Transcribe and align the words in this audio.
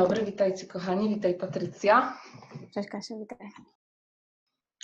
dobry, 0.00 0.24
witajcie 0.24 0.66
kochani, 0.66 1.14
witaj 1.14 1.34
Patrycja. 1.34 2.18
Cześć 2.74 2.88
Kasia, 2.88 3.14
witaj. 3.18 3.38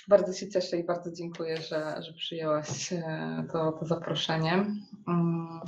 Bardzo 0.08 0.32
się 0.32 0.48
cieszę 0.48 0.76
i 0.76 0.84
bardzo 0.84 1.12
dziękuję, 1.12 1.56
że, 1.56 2.02
że 2.02 2.12
przyjęłaś 2.12 2.92
e, 2.92 3.46
to, 3.52 3.72
to 3.72 3.86
zaproszenie. 3.86 4.52
Mm, 5.08 5.60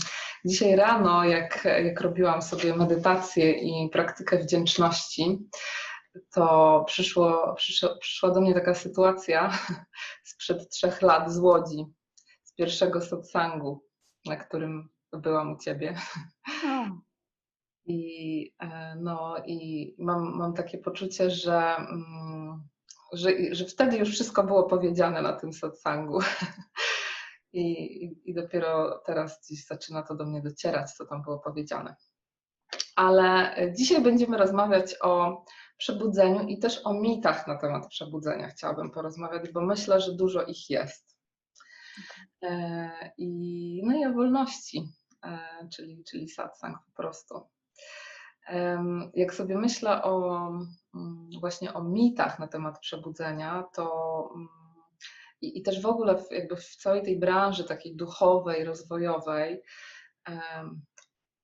dzisiaj 0.45 0.77
rano, 0.77 1.24
jak, 1.24 1.64
jak 1.64 2.01
robiłam 2.01 2.43
sobie 2.43 2.77
medytację 2.77 3.52
i 3.52 3.91
praktykę 3.91 4.38
wdzięczności, 4.38 5.48
to 6.34 6.84
przyszło, 6.87 7.55
przyszło, 7.55 7.97
przyszła 8.01 8.30
do 8.30 8.41
mnie 8.41 8.55
taka 8.55 8.74
sytuacja 8.74 9.59
sprzed 10.30 10.69
trzech 10.69 11.02
lat 11.02 11.33
z 11.33 11.38
Łodzi, 11.38 11.87
z 12.45 12.52
pierwszego 12.52 13.01
satsangu, 13.01 13.84
na 14.24 14.37
którym 14.37 14.88
byłam 15.12 15.52
u 15.52 15.59
Ciebie. 15.59 15.97
I, 17.86 18.54
e, 18.60 18.96
no, 19.00 19.36
i 19.46 19.95
mam, 19.98 20.36
mam 20.36 20.54
takie 20.54 20.78
poczucie, 20.78 21.30
że, 21.30 21.76
mm, 21.76 22.62
że, 23.12 23.30
że 23.52 23.64
wtedy 23.64 23.96
już 23.96 24.10
wszystko 24.10 24.45
było 24.45 24.64
powiedziane 24.64 25.22
na 25.22 25.32
tym 25.32 25.52
satsangu. 25.52 26.18
I, 27.52 28.20
I 28.24 28.34
dopiero 28.34 29.02
teraz 29.06 29.40
gdzieś 29.40 29.66
zaczyna 29.66 30.02
to 30.02 30.14
do 30.14 30.26
mnie 30.26 30.42
docierać, 30.42 30.92
co 30.92 31.06
tam 31.06 31.22
było 31.22 31.38
powiedziane. 31.38 31.96
Ale 32.96 33.56
dzisiaj 33.78 34.02
będziemy 34.02 34.38
rozmawiać 34.38 34.96
o 35.02 35.45
przebudzeniu 35.76 36.42
i 36.42 36.59
też 36.59 36.80
o 36.84 36.95
mitach 36.95 37.46
na 37.46 37.56
temat 37.56 37.88
przebudzenia 37.88 38.48
chciałabym 38.48 38.90
porozmawiać, 38.90 39.52
bo 39.52 39.60
myślę, 39.60 40.00
że 40.00 40.12
dużo 40.12 40.42
ich 40.42 40.70
jest. 40.70 41.16
E, 42.43 42.90
I, 43.18 43.82
no 43.84 43.96
i 43.96 44.06
o 44.06 44.12
wolności, 44.12 44.88
e, 45.24 45.38
czyli, 45.76 46.04
czyli 46.10 46.28
satsang 46.28 46.76
po 46.87 47.02
prostu. 47.02 47.55
Jak 49.15 49.35
sobie 49.35 49.59
myślę 49.59 50.02
o 50.02 50.47
mm, 50.95 51.30
właśnie 51.41 51.75
o 51.75 51.85
mitach 51.85 52.39
na 52.39 52.49
temat 52.49 52.79
przebudzenia, 52.79 53.65
to 53.75 54.29
mm, 54.35 54.49
i, 55.41 55.59
i 55.59 55.63
też 55.63 55.83
w 55.83 55.87
ogóle 55.87 56.19
w, 56.19 56.33
jakby 56.33 56.57
w 56.57 56.77
całej 56.77 57.02
tej 57.02 57.19
branży 57.19 57.65
takiej 57.65 57.97
duchowej, 57.97 58.65
rozwojowej, 58.65 59.63
um, 60.29 60.83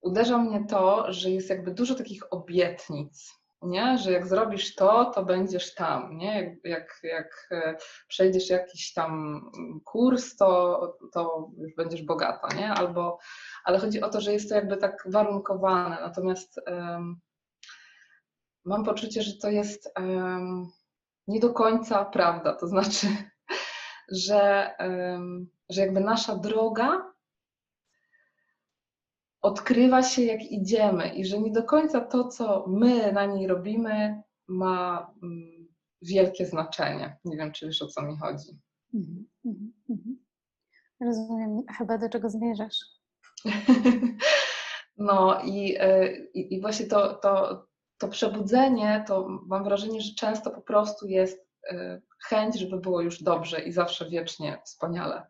uderza 0.03 0.39
mnie 0.39 0.65
to, 0.67 1.13
że 1.13 1.31
jest 1.31 1.51
jakby 1.51 1.75
dużo 1.75 1.95
takich 1.95 2.33
obietnic, 2.33 3.42
nie? 3.63 3.99
że 3.99 4.13
jak 4.13 4.27
zrobisz 4.27 4.75
to, 4.75 5.05
to 5.05 5.25
będziesz 5.25 5.75
tam, 5.75 6.17
nie? 6.17 6.59
Jak, 6.65 7.01
jak, 7.03 7.49
e, 7.51 7.77
przejdziesz 8.09 8.51
jakiś 8.51 8.93
tam 8.93 9.41
kurs, 9.85 10.37
to, 10.37 10.99
to 11.13 11.51
już 11.59 11.75
będziesz 11.75 12.03
bogata, 12.03 12.49
nie? 12.57 12.71
Albo, 12.71 13.19
ale 13.65 13.79
chodzi 13.79 14.03
o 14.03 14.09
to, 14.09 14.21
że 14.21 14.33
jest 14.33 14.49
to 14.49 14.55
jakby 14.55 14.77
tak 14.77 15.05
warunkowane, 15.07 15.99
natomiast 16.01 16.61
um, 16.67 17.21
mam 18.65 18.85
poczucie, 18.85 19.23
że 19.23 19.33
to 19.37 19.51
jest 19.51 19.93
um, 19.97 20.71
nie 21.29 21.41
do 21.41 21.53
końca 21.53 22.05
prawda, 22.05 22.55
to 22.55 22.67
znaczy, 22.67 23.07
że, 24.27 24.71
um, 24.79 25.47
że 25.69 25.81
jakby 25.81 26.01
nasza 26.01 26.37
droga 26.37 27.12
odkrywa 29.43 30.03
się 30.03 30.23
jak 30.23 30.43
idziemy 30.43 31.15
i 31.15 31.25
że 31.25 31.39
nie 31.39 31.53
do 31.53 31.63
końca 31.63 32.01
to, 32.01 32.29
co 32.29 32.65
my 32.69 33.13
na 33.13 33.27
niej 33.27 33.47
robimy, 33.47 34.23
ma 34.49 35.13
mm, 35.23 35.69
wielkie 36.03 36.47
znaczenie. 36.47 37.17
Nie 37.25 37.37
wiem, 37.37 37.53
czy 37.53 37.67
wiesz 37.67 37.83
o 37.83 37.87
co 37.87 38.03
mi 38.03 38.17
chodzi. 38.19 38.59
Mm 38.95 39.27
-hmm, 39.47 40.15
Rozumiem, 41.01 41.63
chyba 41.79 41.99
do 41.99 42.09
czego 42.09 42.31
zmierzasz. 42.31 42.79
no 44.97 45.43
i, 45.45 45.77
e, 45.79 46.17
i, 46.17 46.55
i, 46.55 46.61
właśnie 46.61 46.87
to, 46.87 47.15
to, 47.15 47.65
to 47.99 48.09
przebudzenie, 48.09 49.05
to 49.07 49.29
mam 49.29 49.65
wrażenie, 49.65 50.01
że 50.01 50.15
często 50.15 50.51
po 50.51 50.61
prostu 50.61 51.07
jest 51.07 51.47
e, 51.71 52.01
chęć, 52.29 52.59
żeby 52.59 52.77
było 52.77 53.01
już 53.01 53.23
dobrze 53.23 53.61
i 53.61 53.73
zawsze 53.73 54.11
wiecznie 54.11 54.63
wspaniale, 54.65 55.27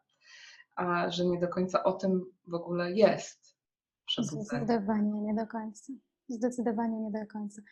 a 0.76 1.10
że 1.10 1.26
nie 1.26 1.40
do 1.40 1.48
końca 1.48 1.84
o 1.84 1.92
tym 1.92 2.24
w 2.46 2.54
ogóle 2.54 2.92
jest 2.92 3.41
Zdecydowanie 4.18 5.12
nie 5.12 5.34
do 5.34 5.46
końca. 5.46 5.92
Zdecydowanie 6.28 7.00
nie 7.00 7.10
do 7.10 7.26
końca. 7.26 7.62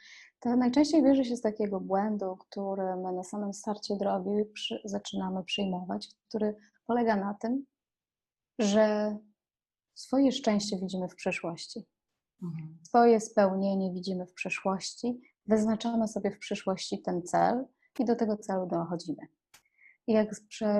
To 0.41 0.57
najczęściej 0.57 1.03
bierze 1.03 1.25
się 1.25 1.37
z 1.37 1.41
takiego 1.41 1.81
błędu, 1.81 2.37
który 2.37 2.97
my 2.97 3.13
na 3.13 3.25
samym 3.25 3.55
starcie 3.55 3.97
drogi 3.97 4.45
przy, 4.55 4.81
zaczynamy 4.85 5.45
przyjmować, 5.45 6.09
który 6.29 6.57
polega 6.87 7.17
na 7.17 7.35
tym, 7.35 7.65
że 8.59 9.17
swoje 9.95 10.33
szczęście 10.33 10.79
widzimy 10.79 11.09
w 11.09 11.15
przyszłości. 11.15 11.87
Mhm. 12.43 12.79
Swoje 12.83 13.21
spełnienie 13.21 13.93
widzimy 13.93 14.27
w 14.27 14.33
przyszłości, 14.33 15.21
wyznaczamy 15.47 16.09
sobie 16.09 16.31
w 16.31 16.39
przyszłości 16.39 17.03
ten 17.03 17.23
cel 17.23 17.67
i 17.99 18.05
do 18.05 18.17
tego 18.17 18.37
celu 18.37 18.67
dochodzimy. 18.67 19.29
Jak 20.11 20.29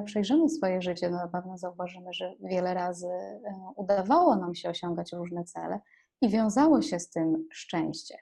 przejrzymy 0.05 0.49
swoje 0.49 0.83
życie, 0.83 1.11
no 1.11 1.17
na 1.17 1.29
pewno 1.29 1.59
zauważymy, 1.59 2.13
że 2.13 2.35
wiele 2.41 2.75
razy 2.75 3.07
e, 3.07 3.41
udawało 3.77 4.37
nam 4.37 4.55
się 4.55 4.71
osiągać 4.71 5.13
różne 5.13 5.45
cele 5.45 5.81
i 6.21 6.29
wiązało 6.29 6.83
się 6.83 6.99
z 7.01 7.11
tym 7.11 7.49
szczęście. 7.53 8.17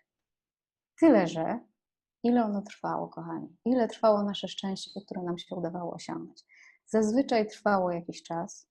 Tyle, 1.01 1.27
że 1.27 1.61
ile 2.23 2.45
ono 2.45 2.63
trwało, 2.63 3.09
kochani? 3.09 3.57
Ile 3.65 3.89
trwało 3.89 4.23
nasze 4.23 4.49
szczęście, 4.49 5.01
które 5.07 5.23
nam 5.23 5.39
się 5.39 5.55
udawało 5.55 5.95
osiągnąć? 5.95 6.45
Zazwyczaj 6.87 7.47
trwało 7.47 7.93
jakiś 7.93 8.23
czas, 8.23 8.69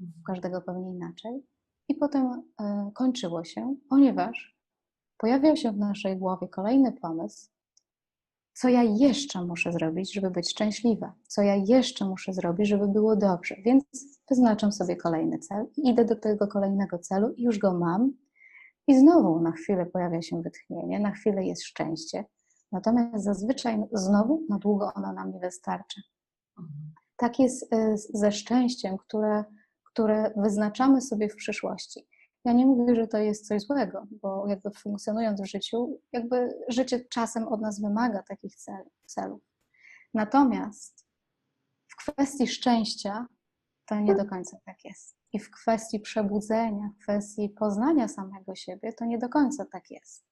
u 0.00 0.22
każdego 0.26 0.60
pewnie 0.62 0.90
inaczej, 0.90 1.46
i 1.88 1.94
potem 1.94 2.52
e, 2.60 2.90
kończyło 2.94 3.44
się, 3.44 3.76
ponieważ 3.88 4.56
pojawiał 5.18 5.56
się 5.56 5.72
w 5.72 5.78
naszej 5.78 6.16
głowie 6.16 6.48
kolejny 6.48 6.92
pomysł, 6.92 7.50
co 8.60 8.68
ja 8.68 8.82
jeszcze 8.82 9.44
muszę 9.44 9.72
zrobić, 9.72 10.14
żeby 10.14 10.30
być 10.30 10.50
szczęśliwa, 10.50 11.14
co 11.28 11.42
ja 11.42 11.54
jeszcze 11.54 12.04
muszę 12.04 12.32
zrobić, 12.32 12.68
żeby 12.68 12.88
było 12.88 13.16
dobrze. 13.16 13.56
Więc 13.64 13.84
wyznaczam 14.30 14.72
sobie 14.72 14.96
kolejny 14.96 15.38
cel, 15.38 15.66
idę 15.76 16.04
do 16.04 16.16
tego 16.16 16.48
kolejnego 16.48 16.98
celu 16.98 17.32
i 17.36 17.42
już 17.42 17.58
go 17.58 17.72
mam. 17.72 18.12
I 18.86 18.98
znowu 18.98 19.40
na 19.40 19.52
chwilę 19.52 19.86
pojawia 19.86 20.22
się 20.22 20.42
wytchnienie, 20.42 21.00
na 21.00 21.10
chwilę 21.10 21.44
jest 21.44 21.62
szczęście, 21.62 22.24
natomiast 22.72 23.24
zazwyczaj 23.24 23.82
znowu 23.92 24.46
na 24.48 24.58
długo 24.58 24.92
ono 24.94 25.12
nam 25.12 25.32
nie 25.32 25.40
wystarczy. 25.40 26.00
Tak 27.16 27.38
jest 27.38 27.72
e, 27.72 27.96
ze 27.96 28.32
szczęściem, 28.32 28.98
które, 28.98 29.44
które 29.92 30.32
wyznaczamy 30.36 31.00
sobie 31.00 31.28
w 31.28 31.36
przyszłości. 31.36 32.06
Ja 32.44 32.52
nie 32.52 32.66
mówię, 32.66 32.96
że 32.96 33.06
to 33.06 33.18
jest 33.18 33.48
coś 33.48 33.62
złego, 33.62 34.06
bo 34.10 34.46
jakby 34.46 34.70
funkcjonując 34.70 35.40
w 35.40 35.46
życiu, 35.46 36.00
jakby 36.12 36.48
życie 36.68 37.00
czasem 37.00 37.48
od 37.48 37.60
nas 37.60 37.80
wymaga 37.80 38.22
takich 38.22 38.54
celów. 39.06 39.42
Natomiast 40.14 41.06
w 41.88 41.96
kwestii 41.96 42.46
szczęścia 42.48 43.26
to 43.86 44.00
nie 44.00 44.14
do 44.14 44.24
końca 44.24 44.58
tak 44.64 44.84
jest. 44.84 45.16
I 45.32 45.38
w 45.38 45.50
kwestii 45.50 46.00
przebudzenia, 46.00 46.90
w 46.94 47.02
kwestii 47.02 47.48
poznania 47.48 48.08
samego 48.08 48.54
siebie, 48.54 48.92
to 48.92 49.04
nie 49.04 49.18
do 49.18 49.28
końca 49.28 49.64
tak 49.72 49.90
jest. 49.90 50.24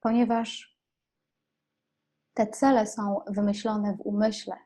Ponieważ 0.00 0.78
te 2.34 2.46
cele 2.46 2.86
są 2.86 3.20
wymyślone 3.26 3.96
w 3.96 4.00
umyśle. 4.00 4.56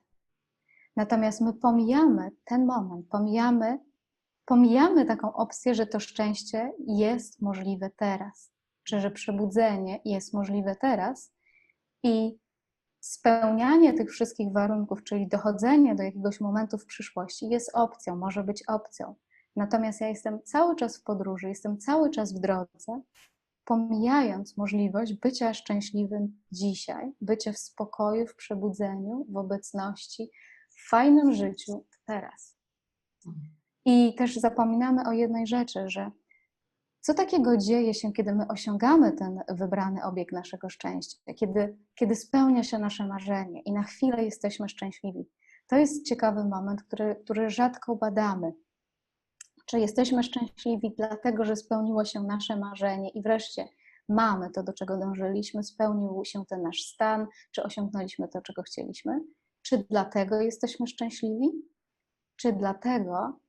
Natomiast 0.96 1.40
my 1.40 1.52
pomijamy 1.52 2.30
ten 2.44 2.66
moment, 2.66 3.08
pomijamy 3.08 3.78
pomijamy 4.48 5.04
taką 5.04 5.32
opcję, 5.32 5.74
że 5.74 5.86
to 5.86 6.00
szczęście 6.00 6.72
jest 6.86 7.42
możliwe 7.42 7.90
teraz, 7.96 8.52
czy 8.84 9.00
że 9.00 9.10
przebudzenie 9.10 10.00
jest 10.04 10.34
możliwe 10.34 10.76
teraz 10.76 11.32
i 12.02 12.38
spełnianie 13.00 13.94
tych 13.94 14.10
wszystkich 14.10 14.52
warunków, 14.52 15.04
czyli 15.04 15.28
dochodzenie 15.28 15.94
do 15.94 16.02
jakiegoś 16.02 16.40
momentu 16.40 16.78
w 16.78 16.86
przyszłości 16.86 17.48
jest 17.48 17.70
opcją, 17.74 18.16
może 18.16 18.44
być 18.44 18.62
opcją. 18.68 19.14
Natomiast 19.56 20.00
ja 20.00 20.08
jestem 20.08 20.42
cały 20.42 20.76
czas 20.76 20.98
w 20.98 21.02
podróży, 21.02 21.48
jestem 21.48 21.78
cały 21.78 22.10
czas 22.10 22.32
w 22.32 22.40
drodze, 22.40 23.02
pomijając 23.64 24.56
możliwość 24.56 25.12
bycia 25.12 25.54
szczęśliwym 25.54 26.40
dzisiaj, 26.52 27.12
bycia 27.20 27.52
w 27.52 27.58
spokoju, 27.58 28.26
w 28.26 28.36
przebudzeniu, 28.36 29.26
w 29.28 29.36
obecności, 29.36 30.30
w 30.70 30.88
fajnym 30.88 31.32
życiu 31.32 31.84
teraz. 32.06 32.58
I 33.90 34.14
też 34.14 34.36
zapominamy 34.36 35.02
o 35.06 35.12
jednej 35.12 35.46
rzeczy, 35.46 35.84
że 35.86 36.10
co 37.00 37.14
takiego 37.14 37.56
dzieje 37.56 37.94
się, 37.94 38.12
kiedy 38.12 38.34
my 38.34 38.48
osiągamy 38.48 39.12
ten 39.12 39.40
wybrany 39.48 40.04
obiekt 40.04 40.32
naszego 40.32 40.68
szczęścia, 40.68 41.34
kiedy, 41.36 41.78
kiedy 41.94 42.14
spełnia 42.14 42.62
się 42.62 42.78
nasze 42.78 43.06
marzenie 43.06 43.62
i 43.62 43.72
na 43.72 43.82
chwilę 43.82 44.24
jesteśmy 44.24 44.68
szczęśliwi. 44.68 45.28
To 45.66 45.76
jest 45.76 46.06
ciekawy 46.06 46.44
moment, 46.44 46.82
który, 46.82 47.16
który 47.24 47.50
rzadko 47.50 47.96
badamy. 47.96 48.52
Czy 49.66 49.80
jesteśmy 49.80 50.22
szczęśliwi 50.22 50.94
dlatego, 50.96 51.44
że 51.44 51.56
spełniło 51.56 52.04
się 52.04 52.22
nasze 52.22 52.56
marzenie 52.56 53.10
i 53.10 53.22
wreszcie 53.22 53.68
mamy 54.08 54.50
to, 54.50 54.62
do 54.62 54.72
czego 54.72 54.98
dążyliśmy, 54.98 55.64
spełnił 55.64 56.24
się 56.24 56.44
ten 56.48 56.62
nasz 56.62 56.82
stan, 56.82 57.26
czy 57.52 57.62
osiągnęliśmy 57.62 58.28
to, 58.28 58.42
czego 58.42 58.62
chcieliśmy? 58.62 59.20
Czy 59.62 59.84
dlatego 59.90 60.40
jesteśmy 60.40 60.86
szczęśliwi? 60.86 61.50
Czy 62.36 62.52
dlatego, 62.52 63.40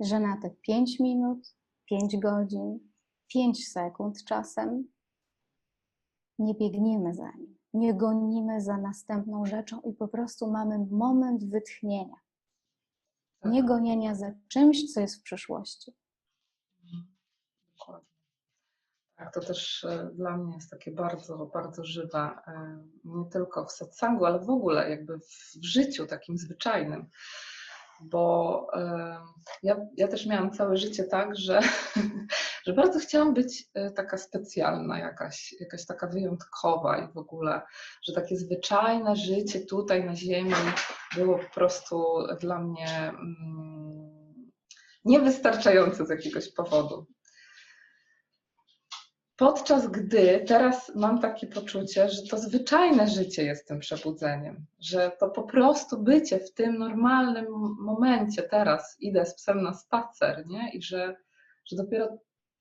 że 0.00 0.20
na 0.20 0.36
te 0.36 0.50
5 0.50 1.00
minut, 1.00 1.56
5 1.84 2.16
godzin, 2.16 2.90
5 3.28 3.68
sekund 3.68 4.24
czasem 4.24 4.88
nie 6.38 6.54
biegniemy 6.54 7.14
za 7.14 7.30
nim, 7.30 7.58
nie 7.74 7.94
gonimy 7.94 8.60
za 8.60 8.76
następną 8.76 9.46
rzeczą 9.46 9.80
i 9.80 9.92
po 9.92 10.08
prostu 10.08 10.50
mamy 10.50 10.86
moment 10.90 11.44
wytchnienia. 11.44 12.16
Nie 13.44 13.64
gonienia 13.64 14.14
za 14.14 14.32
czymś, 14.48 14.92
co 14.92 15.00
jest 15.00 15.20
w 15.20 15.22
przyszłości. 15.22 15.92
Dokładnie. 17.78 18.10
Tak, 19.16 19.34
to 19.34 19.40
też 19.40 19.84
e, 19.84 20.10
dla 20.14 20.36
mnie 20.36 20.54
jest 20.54 20.70
takie 20.70 20.90
bardzo, 20.90 21.46
bardzo 21.46 21.84
żywe, 21.84 22.30
e, 22.46 22.84
nie 23.04 23.30
tylko 23.30 23.64
w 23.64 23.72
satsangu, 23.72 24.24
ale 24.24 24.40
w 24.40 24.50
ogóle 24.50 24.90
jakby 24.90 25.18
w 25.18 25.64
życiu 25.64 26.06
takim 26.06 26.38
zwyczajnym. 26.38 27.10
Bo 28.02 28.66
e, 28.74 29.16
ja, 29.62 29.76
ja 29.96 30.08
też 30.08 30.26
miałam 30.26 30.50
całe 30.50 30.76
życie 30.76 31.04
tak, 31.04 31.36
że, 31.36 31.60
że 32.66 32.72
bardzo 32.72 32.98
chciałam 32.98 33.34
być 33.34 33.68
taka 33.96 34.18
specjalna, 34.18 34.98
jakaś, 34.98 35.54
jakaś 35.60 35.86
taka 35.86 36.06
wyjątkowa 36.06 36.98
i 36.98 37.12
w 37.12 37.16
ogóle, 37.16 37.62
że 38.02 38.12
takie 38.12 38.36
zwyczajne 38.36 39.16
życie 39.16 39.60
tutaj 39.60 40.04
na 40.04 40.16
Ziemi 40.16 40.54
było 41.16 41.38
po 41.38 41.54
prostu 41.54 42.04
dla 42.40 42.58
mnie 42.58 43.08
mm, 43.08 44.50
niewystarczające 45.04 46.06
z 46.06 46.10
jakiegoś 46.10 46.52
powodu. 46.52 47.06
Podczas 49.40 49.86
gdy 49.86 50.44
teraz 50.48 50.92
mam 50.94 51.20
takie 51.20 51.46
poczucie, 51.46 52.08
że 52.08 52.22
to 52.22 52.38
zwyczajne 52.38 53.08
życie 53.08 53.44
jest 53.44 53.68
tym 53.68 53.78
przebudzeniem, 53.78 54.66
że 54.80 55.12
to 55.20 55.30
po 55.30 55.42
prostu 55.42 56.02
bycie 56.02 56.38
w 56.38 56.54
tym 56.54 56.78
normalnym 56.78 57.46
momencie, 57.78 58.42
teraz 58.42 58.96
idę 59.00 59.26
z 59.26 59.34
psem 59.34 59.62
na 59.62 59.74
spacer, 59.74 60.46
nie? 60.46 60.72
I 60.72 60.82
że, 60.82 61.16
że 61.64 61.76
dopiero 61.76 62.08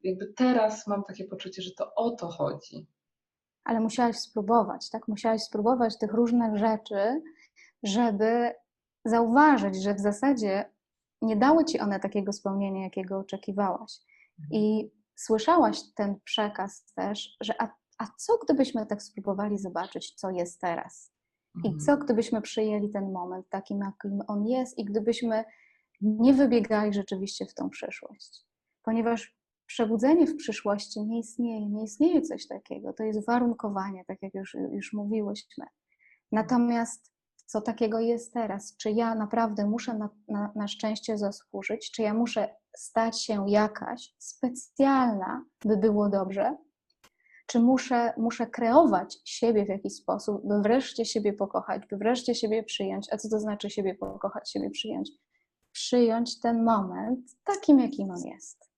jakby 0.04 0.34
teraz 0.34 0.88
mam 0.88 1.04
takie 1.04 1.26
poczucie, 1.26 1.62
że 1.62 1.72
to 1.72 1.96
o 1.96 2.12
to 2.12 2.28
chodzi. 2.28 2.88
Ale 3.64 3.80
musiałaś 3.80 4.20
spróbować, 4.20 4.90
tak? 4.90 5.08
Musiałaś 5.08 5.42
spróbować 5.42 5.98
tych 5.98 6.14
różnych 6.14 6.58
rzeczy, 6.58 7.22
żeby 7.84 8.52
zauważyć, 9.06 9.84
że 9.84 9.94
w 9.94 10.00
zasadzie 10.00 10.70
nie 11.22 11.36
dały 11.36 11.66
ci 11.66 11.80
one 11.80 12.00
takiego 12.00 12.34
spełnienia, 12.34 12.84
jakiego 12.84 13.18
oczekiwałaś. 13.20 13.94
I 14.52 14.92
słyszałaś 15.20 15.80
ten 15.96 16.20
przekaz 16.24 16.94
też, 16.96 17.38
że 17.42 17.62
a, 17.62 17.70
a 17.98 18.08
co 18.18 18.38
gdybyśmy 18.38 18.86
tak 18.86 19.04
spróbowali 19.04 19.58
zobaczyć, 19.58 20.16
co 20.16 20.30
jest 20.30 20.62
teraz? 20.62 21.14
I 21.64 21.68
mhm. 21.68 21.80
co 21.80 21.98
gdybyśmy 21.98 22.42
przyjęli 22.42 22.90
ten 22.90 23.12
moment 23.12 23.50
takim, 23.50 23.80
jakim 23.80 24.22
on 24.28 24.48
jest, 24.48 24.78
i 24.78 24.86
gdybyśmy 24.86 25.44
nie 26.02 26.34
wybiegali 26.34 26.94
rzeczywiście 26.94 27.46
w 27.46 27.54
tą 27.54 27.70
przyszłość? 27.70 28.46
Ponieważ 28.84 29.40
przebudzenie 29.66 30.28
w 30.28 30.36
przyszłości 30.36 31.06
nie 31.06 31.20
istnieje, 31.20 31.70
nie 31.70 31.84
istnieje 31.84 32.22
coś 32.22 32.48
takiego. 32.48 32.94
To 32.94 33.04
jest 33.04 33.26
warunkowanie, 33.26 34.06
tak 34.06 34.22
jak 34.22 34.34
już, 34.34 34.58
już 34.72 34.94
mówiłyśmy. 34.94 35.66
Natomiast 36.32 37.14
co 37.50 37.62
takiego 37.62 38.00
jest 38.00 38.34
teraz? 38.34 38.78
Czy 38.78 38.92
ja 38.92 39.16
naprawdę 39.16 39.66
muszę 39.66 39.94
na, 39.94 40.10
na, 40.28 40.52
na 40.56 40.68
szczęście 40.68 41.18
zasłużyć? 41.18 41.92
Czy 41.92 42.02
ja 42.02 42.14
muszę 42.14 42.56
stać 42.78 43.22
się 43.22 43.46
jakaś 43.50 44.16
specjalna, 44.20 45.46
by 45.66 45.78
było 45.78 46.10
dobrze? 46.10 46.58
Czy 47.48 47.60
muszę, 47.60 48.14
muszę 48.18 48.48
kreować 48.48 49.18
siebie 49.26 49.66
w 49.66 49.70
jakiś 49.70 49.94
sposób, 49.94 50.48
by 50.48 50.62
wreszcie 50.62 51.06
siebie 51.06 51.34
pokochać, 51.34 51.84
by 51.90 51.98
wreszcie 51.98 52.36
siebie 52.36 52.64
przyjąć? 52.64 53.08
A 53.14 53.18
co 53.18 53.30
to 53.30 53.40
znaczy 53.40 53.70
siebie 53.70 53.96
pokochać, 53.96 54.52
siebie 54.52 54.70
przyjąć? 54.70 55.12
Przyjąć 55.72 56.40
ten 56.40 56.64
moment 56.64 57.20
takim, 57.44 57.80
jakim 57.80 58.12
on 58.12 58.24
jest. 58.26 58.72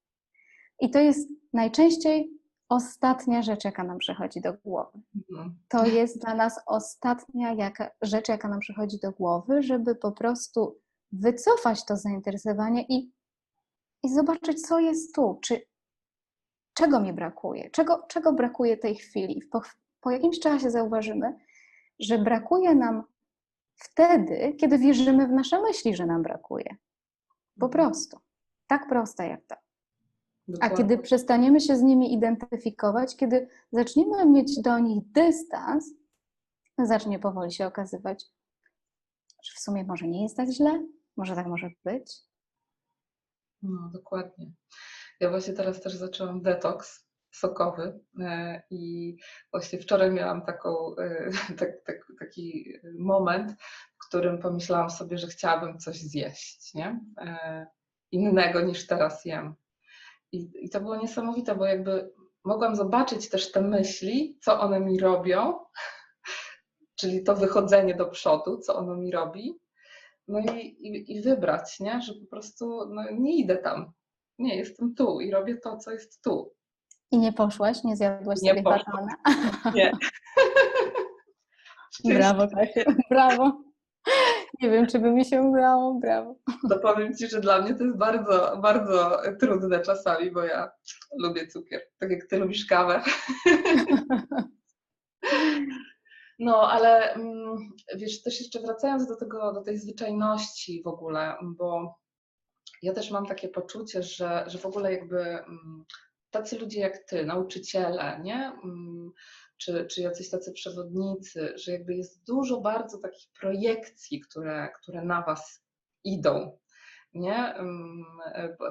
I 0.79 0.89
to 0.89 0.99
jest 0.99 1.29
najczęściej 1.53 2.40
ostatnia 2.71 3.41
rzecz, 3.41 3.65
jaka 3.65 3.83
nam 3.83 3.97
przychodzi 3.97 4.41
do 4.41 4.53
głowy. 4.53 4.99
Mhm. 5.15 5.59
To 5.67 5.85
jest 5.85 6.21
dla 6.21 6.35
nas 6.35 6.59
ostatnia 6.65 7.53
jaka, 7.53 7.91
rzecz, 8.01 8.29
jaka 8.29 8.47
nam 8.47 8.59
przychodzi 8.59 8.99
do 8.99 9.11
głowy, 9.11 9.63
żeby 9.63 9.95
po 9.95 10.11
prostu 10.11 10.79
wycofać 11.11 11.85
to 11.85 11.97
zainteresowanie 11.97 12.85
i, 12.89 13.11
i 14.03 14.13
zobaczyć, 14.13 14.61
co 14.61 14.79
jest 14.79 15.15
tu, 15.15 15.39
czy 15.41 15.61
czego 16.73 16.99
mi 16.99 17.13
brakuje, 17.13 17.69
czego, 17.69 18.05
czego 18.07 18.33
brakuje 18.33 18.77
tej 18.77 18.95
chwili. 18.95 19.41
Po, 19.51 19.61
po 20.01 20.11
jakimś 20.11 20.39
czasie 20.39 20.71
zauważymy, 20.71 21.37
że 21.99 22.17
brakuje 22.17 22.75
nam 22.75 23.03
wtedy, 23.75 24.55
kiedy 24.59 24.77
wierzymy 24.77 25.27
w 25.27 25.31
nasze 25.31 25.61
myśli, 25.61 25.95
że 25.95 26.05
nam 26.05 26.23
brakuje. 26.23 26.75
Po 27.59 27.65
mhm. 27.65 27.71
prostu. 27.71 28.19
Tak 28.67 28.87
proste 28.89 29.27
jak 29.27 29.45
to. 29.45 29.55
Dokładnie. 30.51 30.75
A 30.75 30.77
kiedy 30.77 30.97
przestaniemy 30.97 31.59
się 31.59 31.75
z 31.75 31.81
nimi 31.81 32.13
identyfikować, 32.13 33.15
kiedy 33.15 33.47
zaczniemy 33.71 34.25
mieć 34.25 34.61
do 34.61 34.79
nich 34.79 35.11
dystans, 35.11 35.93
zacznie 36.77 37.19
powoli 37.19 37.51
się 37.51 37.65
okazywać, 37.65 38.25
że 39.43 39.51
w 39.55 39.59
sumie 39.59 39.83
może 39.83 40.07
nie 40.07 40.23
jest 40.23 40.37
tak 40.37 40.49
źle, 40.49 40.87
może 41.17 41.35
tak 41.35 41.47
może 41.47 41.69
być. 41.85 42.13
No, 43.61 43.89
dokładnie. 43.93 44.51
Ja 45.19 45.29
właśnie 45.29 45.53
teraz 45.53 45.81
też 45.81 45.95
zaczęłam 45.95 46.41
detoks 46.41 47.11
sokowy 47.31 47.99
e, 48.19 48.61
i 48.69 49.15
właśnie 49.51 49.79
wczoraj 49.79 50.11
miałam 50.11 50.45
taką, 50.45 50.95
e, 50.95 51.29
tak, 51.59 51.83
tak, 51.85 52.11
taki 52.19 52.73
moment, 52.99 53.51
w 53.95 54.07
którym 54.07 54.39
pomyślałam 54.39 54.89
sobie, 54.89 55.17
że 55.17 55.27
chciałabym 55.27 55.79
coś 55.79 56.01
zjeść, 56.01 56.73
nie? 56.73 56.99
E, 57.17 57.67
innego 58.11 58.61
niż 58.61 58.87
teraz 58.87 59.25
jem. 59.25 59.55
I, 60.31 60.49
I 60.65 60.69
to 60.69 60.81
było 60.81 60.95
niesamowite, 60.95 61.55
bo 61.55 61.65
jakby 61.65 62.11
mogłam 62.43 62.75
zobaczyć 62.75 63.29
też 63.29 63.51
te 63.51 63.61
myśli, 63.61 64.37
co 64.41 64.59
one 64.59 64.79
mi 64.79 64.99
robią, 64.99 65.59
czyli 66.99 67.23
to 67.23 67.35
wychodzenie 67.35 67.95
do 67.95 68.05
przodu, 68.05 68.57
co 68.57 68.75
ono 68.75 68.95
mi 68.95 69.11
robi, 69.11 69.59
no 70.27 70.39
i, 70.39 70.59
i, 70.59 71.17
i 71.17 71.21
wybrać, 71.21 71.79
nie? 71.79 72.01
że 72.01 72.13
po 72.13 72.25
prostu 72.25 72.85
no, 72.89 73.11
nie 73.11 73.37
idę 73.37 73.57
tam, 73.57 73.91
nie, 74.39 74.55
jestem 74.55 74.95
tu 74.95 75.21
i 75.21 75.31
robię 75.31 75.57
to, 75.57 75.77
co 75.77 75.91
jest 75.91 76.21
tu. 76.21 76.53
I 77.11 77.17
nie 77.17 77.33
poszłaś, 77.33 77.83
nie 77.83 77.95
zjadłaś 77.95 78.41
nie 78.41 78.49
sobie 78.49 78.63
batona? 78.63 79.15
Nie. 79.75 79.91
Brawo, 82.15 82.47
Kasia, 82.47 82.83
brawo. 83.09 83.63
Nie 84.61 84.69
wiem, 84.69 84.87
czy 84.87 84.99
by 84.99 85.11
mi 85.11 85.25
się 85.25 85.41
udało, 85.41 85.93
brawo. 85.93 86.35
To 86.69 86.79
powiem 86.79 87.15
Ci, 87.15 87.27
że 87.27 87.41
dla 87.41 87.61
mnie 87.61 87.75
to 87.75 87.83
jest 87.83 87.97
bardzo, 87.97 88.57
bardzo 88.61 89.21
trudne 89.39 89.79
czasami, 89.79 90.31
bo 90.31 90.43
ja 90.43 90.71
lubię 91.19 91.47
cukier, 91.47 91.81
tak 91.99 92.11
jak 92.11 92.25
Ty 92.25 92.37
lubisz 92.37 92.65
kawę. 92.65 93.01
No, 96.41 96.71
ale 96.71 97.13
mm, 97.13 97.57
wiesz, 97.95 98.21
też 98.21 98.39
jeszcze 98.39 98.59
wracając 98.59 99.07
do 99.07 99.15
tego, 99.15 99.53
do 99.53 99.61
tej 99.61 99.77
zwyczajności 99.77 100.81
w 100.83 100.87
ogóle, 100.87 101.35
bo 101.41 101.99
ja 102.81 102.93
też 102.93 103.11
mam 103.11 103.25
takie 103.25 103.49
poczucie, 103.49 104.03
że, 104.03 104.43
że 104.47 104.57
w 104.57 104.65
ogóle 104.65 104.93
jakby 104.93 105.19
mm, 105.19 105.85
tacy 106.31 106.59
ludzie 106.59 106.79
jak 106.79 106.97
ty, 106.97 107.25
nauczyciele, 107.25 108.19
nie? 108.23 108.53
Czy, 109.61 109.85
czy 109.85 110.01
jacyś 110.01 110.29
tacy 110.29 110.51
przewodnicy, 110.51 111.53
że 111.55 111.71
jakby 111.71 111.95
jest 111.95 112.23
dużo 112.23 112.61
bardzo 112.61 112.97
takich 112.97 113.27
projekcji, 113.39 114.19
które, 114.19 114.69
które 114.81 115.01
na 115.01 115.21
Was 115.21 115.63
idą. 116.03 116.57
Nie? 117.13 117.55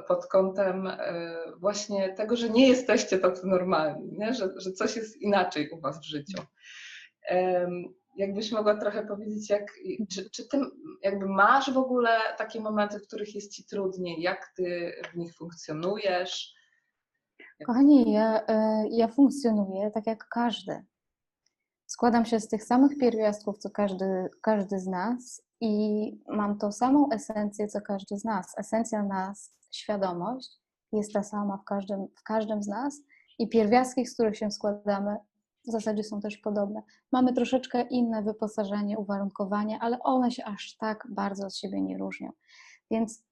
Pod 0.09 0.27
kątem 0.27 0.87
e, 0.87 1.35
właśnie 1.59 2.15
tego, 2.15 2.37
że 2.37 2.51
nie 2.51 2.69
jesteście 2.69 3.19
tacy 3.19 3.47
normalni, 3.47 4.13
nie? 4.13 4.35
Że, 4.35 4.49
że 4.57 4.73
coś 4.73 4.97
jest 4.97 5.17
inaczej 5.17 5.71
u 5.71 5.81
Was 5.81 6.01
w 6.01 6.05
życiu. 6.05 6.43
Jakbyś 8.17 8.53
mogła 8.53 8.77
trochę 8.77 9.07
powiedzieć, 9.07 9.51
jak, 9.51 9.73
czy, 10.13 10.31
czy 10.31 10.49
ty 10.49 10.59
jakby 11.03 11.27
masz 11.27 11.73
w 11.73 11.79
ogóle 11.79 12.19
takie 12.39 12.61
momenty, 12.61 12.99
w 12.99 13.07
których 13.07 13.35
jest 13.35 13.53
Ci 13.53 13.65
trudniej, 13.65 14.23
jak 14.23 14.53
Ty 14.57 14.93
w 15.13 15.17
nich 15.17 15.35
funkcjonujesz? 15.35 16.60
Kochani, 17.67 18.13
ja, 18.13 18.47
e, 18.47 18.89
ja 18.89 19.09
funkcjonuję 19.09 19.91
tak 19.91 20.07
jak 20.07 20.29
każdy. 20.29 20.85
Składam 21.87 22.25
się 22.25 22.41
z 22.41 22.49
tych 22.49 22.65
samych 22.65 22.99
pierwiastków, 22.99 23.59
co 23.59 23.71
każdy, 23.71 24.29
każdy 24.43 24.79
z 24.79 24.87
nas 24.87 25.43
i 25.61 26.05
mam 26.29 26.59
tą 26.59 26.73
samą 26.73 27.09
esencję, 27.11 27.69
co 27.69 27.81
każdy 27.81 28.19
z 28.19 28.25
nas. 28.25 28.59
Esencja 28.59 29.03
nas, 29.03 29.53
świadomość 29.71 30.61
jest 30.93 31.13
ta 31.13 31.23
sama 31.23 31.57
w 31.57 31.65
każdym, 31.65 32.07
w 32.17 32.23
każdym 32.23 32.63
z 32.63 32.69
nas 32.69 33.03
i 33.39 33.49
pierwiastki, 33.49 34.07
z 34.07 34.15
których 34.15 34.37
się 34.37 34.51
składamy, 34.51 35.17
w 35.69 35.71
zasadzie 35.71 36.05
są 36.05 36.21
też 36.21 36.39
podobne. 36.39 36.83
Mamy 37.13 37.33
troszeczkę 37.33 37.83
inne 37.83 38.23
wyposażenie, 38.23 38.99
uwarunkowanie, 38.99 39.79
ale 39.81 39.99
one 40.01 40.31
się 40.31 40.45
aż 40.45 40.77
tak 40.77 41.07
bardzo 41.11 41.47
od 41.47 41.57
siebie 41.57 41.83
nie 41.83 41.99
różnią. 41.99 42.33
Więc 42.91 43.23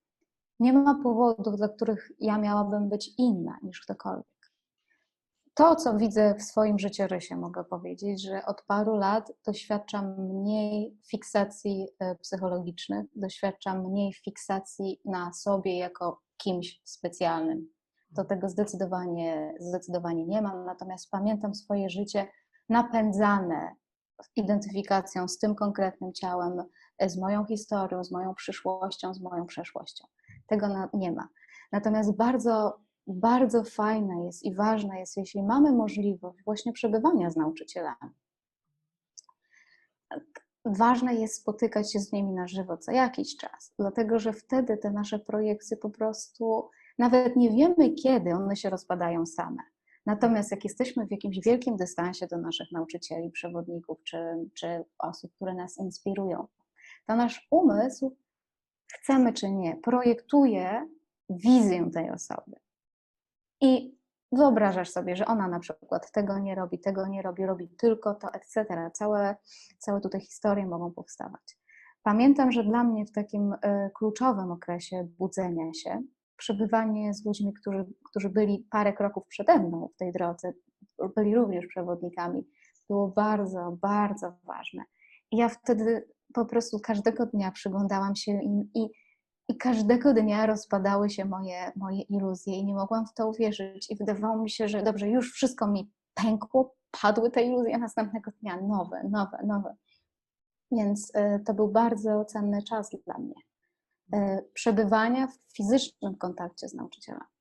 nie 0.60 0.72
ma 0.72 0.94
powodów, 1.02 1.56
dla 1.56 1.68
których 1.68 2.12
ja 2.18 2.38
miałabym 2.38 2.88
być 2.88 3.10
inna 3.18 3.58
niż 3.62 3.80
ktokolwiek. 3.80 4.26
To, 5.54 5.76
co 5.76 5.96
widzę 5.96 6.34
w 6.34 6.42
swoim 6.42 6.78
życiorysie, 6.78 7.36
mogę 7.36 7.64
powiedzieć, 7.64 8.22
że 8.22 8.46
od 8.46 8.62
paru 8.62 8.96
lat 8.96 9.32
doświadczam 9.46 10.14
mniej 10.18 10.98
fiksacji 11.10 11.88
e, 11.98 12.14
psychologicznych, 12.14 13.06
doświadczam 13.16 13.84
mniej 13.84 14.12
fiksacji 14.12 15.00
na 15.04 15.32
sobie 15.32 15.78
jako 15.78 16.20
kimś 16.36 16.80
specjalnym. 16.84 17.68
Do 18.10 18.24
tego 18.24 18.48
zdecydowanie, 18.48 19.54
zdecydowanie 19.60 20.26
nie 20.26 20.42
mam, 20.42 20.64
natomiast 20.64 21.10
pamiętam 21.10 21.54
swoje 21.54 21.90
życie 21.90 22.28
napędzane 22.68 23.74
identyfikacją 24.36 25.28
z 25.28 25.38
tym 25.38 25.54
konkretnym 25.54 26.12
ciałem, 26.12 26.62
z 27.06 27.18
moją 27.18 27.44
historią, 27.44 28.04
z 28.04 28.12
moją 28.12 28.34
przyszłością, 28.34 29.14
z 29.14 29.20
moją 29.20 29.46
przeszłością. 29.46 30.06
Tego 30.48 30.88
nie 30.94 31.12
ma. 31.12 31.28
Natomiast 31.72 32.16
bardzo, 32.16 32.80
bardzo 33.06 33.64
fajne 33.64 34.24
jest 34.24 34.44
i 34.44 34.54
ważne 34.54 35.00
jest, 35.00 35.16
jeśli 35.16 35.42
mamy 35.42 35.72
możliwość 35.72 36.44
właśnie 36.44 36.72
przebywania 36.72 37.30
z 37.30 37.36
nauczycielami. 37.36 38.10
Ważne 40.64 41.14
jest 41.14 41.34
spotykać 41.34 41.92
się 41.92 42.00
z 42.00 42.12
nimi 42.12 42.32
na 42.32 42.48
żywo 42.48 42.76
co 42.76 42.92
jakiś 42.92 43.36
czas, 43.36 43.74
dlatego 43.78 44.18
że 44.18 44.32
wtedy 44.32 44.76
te 44.76 44.90
nasze 44.90 45.18
projekcje 45.18 45.76
po 45.76 45.90
prostu 45.90 46.70
nawet 46.98 47.36
nie 47.36 47.50
wiemy, 47.50 47.90
kiedy 47.90 48.30
one 48.30 48.56
się 48.56 48.70
rozpadają 48.70 49.26
same. 49.26 49.62
Natomiast 50.06 50.50
jak 50.50 50.64
jesteśmy 50.64 51.06
w 51.06 51.10
jakimś 51.10 51.40
wielkim 51.40 51.76
dystansie 51.76 52.26
do 52.26 52.38
naszych 52.38 52.72
nauczycieli, 52.72 53.30
przewodników 53.30 53.98
czy, 54.04 54.18
czy 54.54 54.84
osób, 54.98 55.34
które 55.34 55.54
nas 55.54 55.78
inspirują, 55.78 56.46
to 57.06 57.16
nasz 57.16 57.48
umysł, 57.50 58.16
chcemy 58.92 59.32
czy 59.32 59.50
nie, 59.50 59.76
projektuje 59.76 60.88
wizję 61.30 61.90
tej 61.90 62.10
osoby. 62.10 62.56
I 63.60 63.98
wyobrażasz 64.32 64.90
sobie, 64.90 65.16
że 65.16 65.26
ona 65.26 65.48
na 65.48 65.60
przykład 65.60 66.12
tego 66.12 66.38
nie 66.38 66.54
robi, 66.54 66.78
tego 66.78 67.06
nie 67.06 67.22
robi, 67.22 67.46
robi 67.46 67.68
tylko 67.68 68.14
to, 68.14 68.28
etc. 68.32 68.90
Całe, 68.92 69.36
całe 69.78 70.00
tutaj 70.00 70.20
historie 70.20 70.66
mogą 70.66 70.92
powstawać. 70.92 71.58
Pamiętam, 72.02 72.52
że 72.52 72.64
dla 72.64 72.84
mnie 72.84 73.06
w 73.06 73.12
takim 73.12 73.54
e, 73.62 73.90
kluczowym 73.90 74.50
okresie 74.50 75.08
budzenia 75.18 75.74
się, 75.74 76.02
przebywanie 76.36 77.14
z 77.14 77.24
ludźmi, 77.24 77.52
którzy, 77.52 77.86
którzy 78.04 78.28
byli 78.28 78.66
parę 78.70 78.92
kroków 78.92 79.26
przede 79.26 79.58
mną 79.58 79.88
w 79.94 79.96
tej 79.96 80.12
drodze, 80.12 80.52
byli 81.16 81.34
również 81.34 81.66
przewodnikami, 81.66 82.48
było 82.88 83.08
bardzo, 83.08 83.76
bardzo 83.82 84.32
ważne. 84.44 84.82
I 85.30 85.36
ja 85.36 85.48
wtedy 85.48 86.08
po 86.34 86.44
prostu 86.44 86.80
każdego 86.80 87.26
dnia 87.26 87.52
przyglądałam 87.52 88.16
się 88.16 88.32
im 88.32 88.70
i, 88.74 88.88
i 89.48 89.56
każdego 89.56 90.14
dnia 90.14 90.46
rozpadały 90.46 91.10
się 91.10 91.24
moje, 91.24 91.72
moje 91.76 92.00
iluzje 92.00 92.56
i 92.56 92.64
nie 92.64 92.74
mogłam 92.74 93.06
w 93.06 93.14
to 93.14 93.28
uwierzyć. 93.28 93.90
I 93.90 93.96
wydawało 93.96 94.42
mi 94.42 94.50
się, 94.50 94.68
że 94.68 94.82
dobrze, 94.82 95.08
już 95.08 95.32
wszystko 95.32 95.66
mi 95.66 95.92
pękło, 96.14 96.74
padły 97.02 97.30
te 97.30 97.42
iluzje, 97.42 97.74
a 97.74 97.78
następnego 97.78 98.30
dnia 98.40 98.60
nowe, 98.60 99.04
nowe, 99.10 99.38
nowe. 99.46 99.76
Więc 100.72 101.12
y, 101.16 101.44
to 101.46 101.54
był 101.54 101.68
bardzo 101.68 102.24
cenny 102.24 102.62
czas 102.62 102.90
dla 103.04 103.18
mnie. 103.18 103.34
Y, 104.14 104.48
przebywania 104.54 105.26
w 105.26 105.56
fizycznym 105.56 106.16
kontakcie 106.16 106.68
z 106.68 106.74
nauczycielem. 106.74 107.37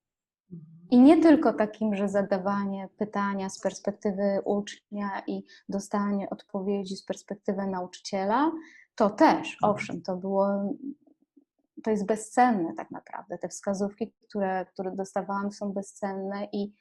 I 0.91 0.99
nie 0.99 1.21
tylko 1.21 1.53
takim, 1.53 1.95
że 1.95 2.09
zadawanie 2.09 2.89
pytania 2.97 3.49
z 3.49 3.59
perspektywy 3.59 4.41
ucznia 4.45 5.23
i 5.27 5.43
dostanie 5.69 6.29
odpowiedzi 6.29 6.95
z 6.95 7.05
perspektywy 7.05 7.67
nauczyciela, 7.67 8.51
to 8.95 9.09
też, 9.09 9.53
mhm. 9.53 9.73
owszem, 9.73 10.01
to 10.01 10.15
było, 10.15 10.75
to 11.83 11.91
jest 11.91 12.05
bezcenne 12.05 12.73
tak 12.77 12.91
naprawdę. 12.91 13.37
Te 13.37 13.49
wskazówki, 13.49 14.13
które, 14.27 14.65
które 14.65 14.95
dostawałam, 14.95 15.51
są 15.51 15.73
bezcenne 15.73 16.47
i 16.53 16.73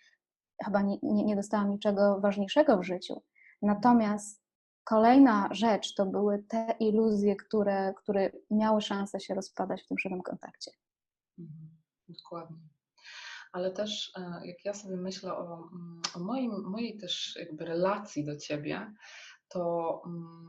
chyba 0.65 0.83
nie, 0.83 0.99
nie, 1.03 1.37
dostałam 1.37 1.71
niczego 1.71 2.21
ważniejszego 2.21 2.79
w 2.79 2.85
życiu. 2.85 3.23
Natomiast 3.63 4.43
kolejna 4.85 5.49
rzecz 5.51 5.95
to 5.95 6.07
były 6.07 6.43
te 6.49 6.75
iluzje, 6.81 7.37
które, 7.37 7.95
które 7.97 8.31
miały 8.51 8.81
szansę 8.81 9.21
się 9.21 9.35
rozpadać 9.35 9.83
w 9.83 9.89
tym 9.89 9.99
żywym 9.99 10.23
kontakcie. 10.23 10.71
Mhm, 11.39 11.69
dokładnie 12.09 12.76
ale 13.57 13.71
też 13.71 14.13
e, 14.17 14.47
jak 14.47 14.65
ja 14.65 14.75
sobie 14.75 14.97
myślę 14.97 15.35
o, 15.35 15.69
mm, 15.73 16.03
o 16.15 16.19
moim, 16.19 16.53
mojej 16.65 16.99
też 16.99 17.37
jakby 17.41 17.65
relacji 17.65 18.25
do 18.25 18.37
ciebie, 18.37 18.93
to 19.49 20.03
mm, 20.07 20.49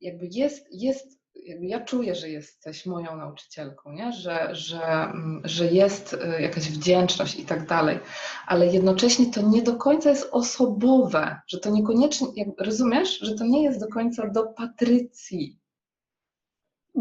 jakby 0.00 0.28
jest, 0.30 0.66
jest 0.70 1.18
jakby 1.34 1.66
ja 1.66 1.84
czuję, 1.84 2.14
że 2.14 2.28
jesteś 2.28 2.86
moją 2.86 3.16
nauczycielką, 3.16 3.92
nie? 3.92 4.12
Że, 4.12 4.48
że, 4.52 4.82
mm, 4.82 5.42
że 5.44 5.66
jest 5.66 6.14
e, 6.14 6.42
jakaś 6.42 6.70
wdzięczność 6.70 7.38
i 7.38 7.44
tak 7.44 7.66
dalej, 7.66 7.98
ale 8.46 8.66
jednocześnie 8.66 9.32
to 9.32 9.42
nie 9.42 9.62
do 9.62 9.76
końca 9.76 10.10
jest 10.10 10.28
osobowe, 10.32 11.40
że 11.48 11.58
to 11.58 11.70
niekoniecznie, 11.70 12.52
rozumiesz, 12.58 13.18
że 13.18 13.34
to 13.34 13.44
nie 13.44 13.62
jest 13.62 13.80
do 13.80 13.88
końca 13.88 14.28
do 14.30 14.46
Patrycji, 14.46 15.58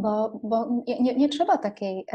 bo, 0.01 0.39
bo 0.43 0.83
nie, 0.87 1.15
nie, 1.15 1.29
trzeba 1.29 1.57
takiej 1.57 2.05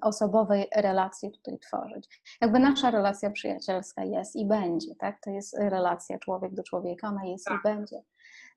osobowej 0.00 0.66
relacji 0.76 1.30
tutaj 1.30 1.58
tworzyć. 1.58 2.22
Jakby 2.40 2.58
nasza 2.58 2.90
relacja 2.90 3.30
przyjacielska 3.30 4.04
jest 4.04 4.36
i 4.36 4.46
będzie, 4.46 4.94
tak? 4.94 5.20
To 5.20 5.30
jest 5.30 5.58
relacja 5.58 6.18
człowiek 6.18 6.54
do 6.54 6.62
człowieka, 6.62 7.08
ona 7.08 7.24
jest 7.24 7.44
tak. 7.44 7.58
i 7.58 7.62
będzie. 7.62 8.02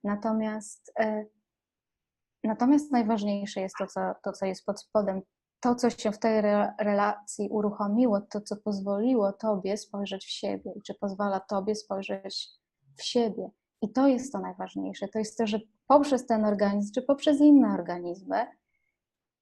Natomiast, 0.04 0.92
e, 1.00 1.26
natomiast 2.44 2.92
najważniejsze 2.92 3.62
jest 3.62 3.76
to 3.80 3.88
co, 3.88 4.02
to, 4.24 4.32
co 4.32 4.46
jest 4.46 4.66
pod 4.66 4.80
spodem, 4.80 5.22
to, 5.60 5.76
co 5.76 5.90
się 5.90 6.12
w 6.12 6.20
tej 6.20 6.38
re, 6.38 6.74
relacji 6.80 7.50
uruchomiło, 7.50 8.22
to, 8.22 8.42
co 8.42 8.56
pozwoliło 8.56 9.34
Tobie 9.34 9.78
spojrzeć 9.78 10.26
w 10.26 10.32
siebie 10.32 10.72
i 10.76 10.82
czy 10.82 10.94
pozwala 10.94 11.40
Tobie 11.40 11.76
spojrzeć 11.76 12.50
w 12.98 13.04
siebie. 13.04 13.50
I 13.82 13.92
to 13.92 14.08
jest 14.08 14.34
to 14.34 14.40
najważniejsze. 14.40 15.08
To 15.08 15.20
jest 15.20 15.38
to, 15.38 15.48
że 15.48 15.60
poprzez 15.88 16.26
ten 16.26 16.46
organizm, 16.46 16.94
czy 16.94 17.02
poprzez 17.02 17.40
inne 17.40 17.74
organizmy, 17.74 18.48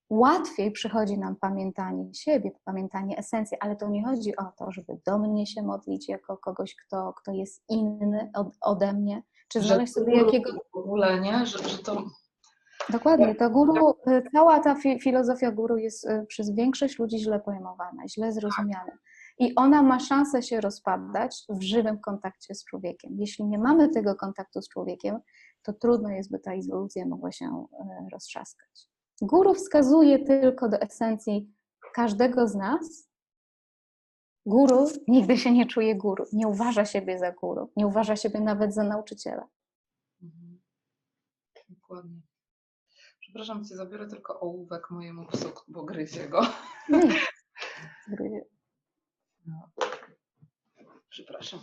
łatwiej 0.10 0.72
przychodzi 0.72 1.17
nam 1.17 1.36
pamiętanie 1.36 2.13
siebie, 2.13 2.51
pamiętanie 2.65 3.17
esencji, 3.17 3.58
ale 3.60 3.75
to 3.75 3.89
nie 3.89 4.05
chodzi 4.05 4.36
o 4.36 4.43
to, 4.58 4.72
żeby 4.72 5.00
do 5.05 5.17
mnie 5.17 5.48
się 5.48 5.63
modlić 5.63 6.10
jako 6.10 6.38
kogoś, 6.38 6.75
kto, 6.75 7.13
kto 7.13 7.31
jest 7.31 7.63
inny 7.69 8.31
od, 8.36 8.48
ode 8.62 8.93
mnie, 8.93 9.24
czy 9.48 9.62
znaleźć 9.62 9.93
sobie 9.93 10.17
jakiego... 10.17 10.51
W 10.74 10.77
ogóle, 10.77 11.19
nie? 11.19 11.46
Że, 11.46 11.69
że 11.69 11.77
to... 11.77 12.03
Dokładnie, 12.89 13.36
to 13.36 13.50
guru, 13.50 13.96
cała 14.31 14.60
ta 14.60 14.75
fi 14.75 15.00
filozofia 15.00 15.51
guru 15.51 15.77
jest 15.77 16.05
y, 16.10 16.25
przez 16.27 16.55
większość 16.55 17.00
ludzi 17.00 17.19
źle 17.19 17.39
pojmowana, 17.39 18.08
źle 18.08 18.31
zrozumiana. 18.31 18.98
I 19.39 19.55
ona 19.55 19.84
ma 19.84 20.00
szansę 20.00 20.43
się 20.43 20.62
rozpadać 20.62 21.46
w 21.50 21.62
żywym 21.62 22.00
kontakcie 22.00 22.55
z 22.55 22.65
człowiekiem. 22.65 23.12
Jeśli 23.17 23.46
nie 23.46 23.60
mamy 23.60 23.89
tego 23.89 24.15
kontaktu 24.15 24.62
z 24.62 24.69
człowiekiem, 24.69 25.19
to 25.63 25.73
trudno 25.73 26.09
jest, 26.09 26.31
by 26.31 26.39
ta 26.39 26.53
iluzja 26.53 27.05
mogła 27.05 27.31
się 27.31 27.65
e, 27.79 28.07
roztrzaskać. 28.11 28.89
Guru 29.21 29.53
wskazuje 29.53 30.19
tylko 30.19 30.69
do 30.69 30.81
esencji 30.81 31.53
każdego 31.93 32.47
z 32.47 32.55
nas. 32.55 33.09
Guru 34.45 34.87
nigdy 35.07 35.37
się 35.37 35.51
nie 35.51 35.65
czuje 35.65 35.95
guru, 35.95 36.25
nie 36.33 36.47
uważa 36.47 36.85
siebie 36.85 37.19
za 37.19 37.31
guru, 37.31 37.71
nie 37.75 37.87
uważa 37.87 38.15
siebie 38.15 38.39
nawet 38.39 38.73
za 38.73 38.83
nauczyciela. 38.83 39.47
Mhm. 40.21 40.61
Dokładnie. 41.69 42.21
Przepraszam 43.19 43.65
cię, 43.65 43.75
zabiorę 43.75 44.07
tylko 44.07 44.39
ołówek 44.39 44.89
mojemu 44.89 45.25
psu, 45.25 45.51
bo 45.67 45.83
gryzie 45.83 46.29
go. 46.29 46.41
Nie, 46.89 47.19
gryzie. 48.07 48.45
No. 49.45 49.69
Przepraszam. 51.09 51.59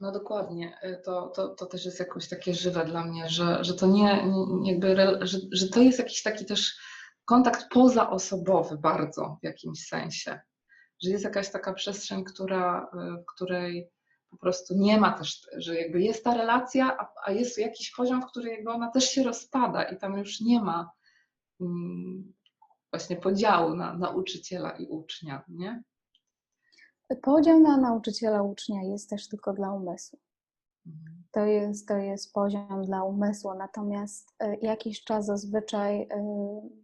No 0.00 0.12
dokładnie, 0.12 0.78
e, 0.80 0.96
to, 0.96 1.28
to, 1.28 1.48
to 1.48 1.66
też 1.66 1.84
jest 1.84 1.98
jakoś 1.98 2.28
takie 2.28 2.54
żywe 2.54 2.84
dla 2.84 3.04
mnie, 3.04 3.28
że, 3.28 3.64
że 3.64 3.74
to 3.74 3.86
nie, 3.86 4.24
jakby, 4.64 4.96
że, 5.22 5.38
że 5.52 5.68
to 5.68 5.80
jest 5.80 5.98
jakiś 5.98 6.22
taki 6.22 6.44
też 6.44 6.78
kontakt 7.24 7.68
pozaosobowy 7.70 8.78
bardzo 8.78 9.36
w 9.42 9.44
jakimś 9.44 9.86
sensie, 9.86 10.40
że 11.02 11.10
jest 11.10 11.24
jakaś 11.24 11.50
taka 11.50 11.72
przestrzeń, 11.72 12.24
która, 12.24 12.90
e, 12.92 13.22
w 13.22 13.24
której 13.34 13.90
po 14.30 14.36
prostu 14.36 14.74
nie 14.76 15.00
ma 15.00 15.12
też, 15.12 15.46
że 15.56 15.80
jakby 15.80 16.02
jest 16.02 16.24
ta 16.24 16.34
relacja, 16.34 16.96
a, 16.98 17.12
a 17.24 17.32
jest 17.32 17.58
jakiś 17.58 17.90
poziom, 17.90 18.22
w 18.22 18.26
którym 18.26 18.52
jakby 18.52 18.70
ona 18.70 18.90
też 18.90 19.10
się 19.10 19.22
rozpada 19.22 19.82
i 19.82 19.98
tam 19.98 20.18
już 20.18 20.40
nie 20.40 20.60
ma 20.60 20.90
mm, 21.60 22.32
właśnie 22.92 23.16
podziału 23.16 23.74
na 23.74 23.94
nauczyciela 23.94 24.70
i 24.70 24.86
ucznia, 24.86 25.44
nie? 25.48 25.82
Podział 27.16 27.60
na 27.60 27.76
nauczyciela 27.76 28.42
ucznia 28.42 28.82
jest 28.82 29.10
też 29.10 29.28
tylko 29.28 29.52
dla 29.52 29.72
umysłu. 29.72 30.18
Mhm. 30.86 31.24
To 31.30 31.40
jest, 31.40 31.88
to 31.88 31.96
jest 31.96 32.32
poziom 32.32 32.84
dla 32.84 33.02
umysłu, 33.04 33.54
natomiast 33.54 34.34
e, 34.38 34.56
jakiś 34.56 35.04
czas 35.04 35.26
zazwyczaj 35.26 36.02
e, 36.02 36.08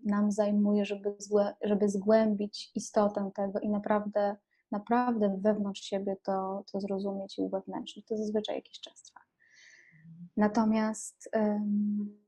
nam 0.04 0.32
zajmuje, 0.32 0.84
żeby, 0.84 1.16
żeby 1.62 1.88
zgłębić 1.88 2.70
istotę 2.74 3.30
tego 3.34 3.60
i 3.60 3.68
naprawdę, 3.68 4.36
naprawdę 4.70 5.38
wewnątrz 5.40 5.80
siebie 5.80 6.16
to, 6.22 6.64
to 6.72 6.80
zrozumieć 6.80 7.38
i 7.38 7.42
uwewnętrznić. 7.42 8.06
To 8.06 8.16
zazwyczaj 8.16 8.56
jakiś 8.56 8.80
czas 8.80 9.02
trwa. 9.02 9.20
Mhm. 10.04 10.28
Natomiast 10.36 11.30
um, 11.32 12.24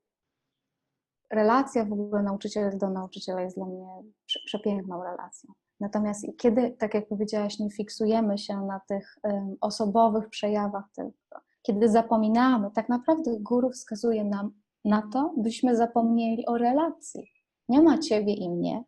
relacja 1.31 1.85
w 1.85 1.93
ogóle 1.93 2.23
nauczyciel 2.23 2.79
do 2.79 2.91
nauczyciela 2.91 3.41
jest 3.41 3.57
dla 3.57 3.67
mnie 3.67 4.03
przepiękną 4.47 5.05
relacją. 5.05 5.53
Natomiast 5.81 6.27
kiedy, 6.39 6.71
tak 6.71 6.95
jak 6.95 7.09
powiedziałaś, 7.09 7.59
nie 7.59 7.71
fiksujemy 7.71 8.39
się 8.39 8.57
na 8.57 8.81
tych 8.81 9.19
osobowych 9.61 10.29
przejawach 10.29 10.85
tylko, 10.95 11.41
kiedy 11.63 11.89
zapominamy, 11.89 12.71
tak 12.71 12.89
naprawdę 12.89 13.37
guru 13.41 13.71
wskazuje 13.71 14.25
nam 14.25 14.53
na 14.85 15.03
to, 15.13 15.35
byśmy 15.37 15.77
zapomnieli 15.77 16.47
o 16.47 16.59
relacji. 16.59 17.31
Nie 17.69 17.83
ma 17.83 17.99
ciebie 17.99 18.35
i 18.35 18.51
mnie, 18.51 18.85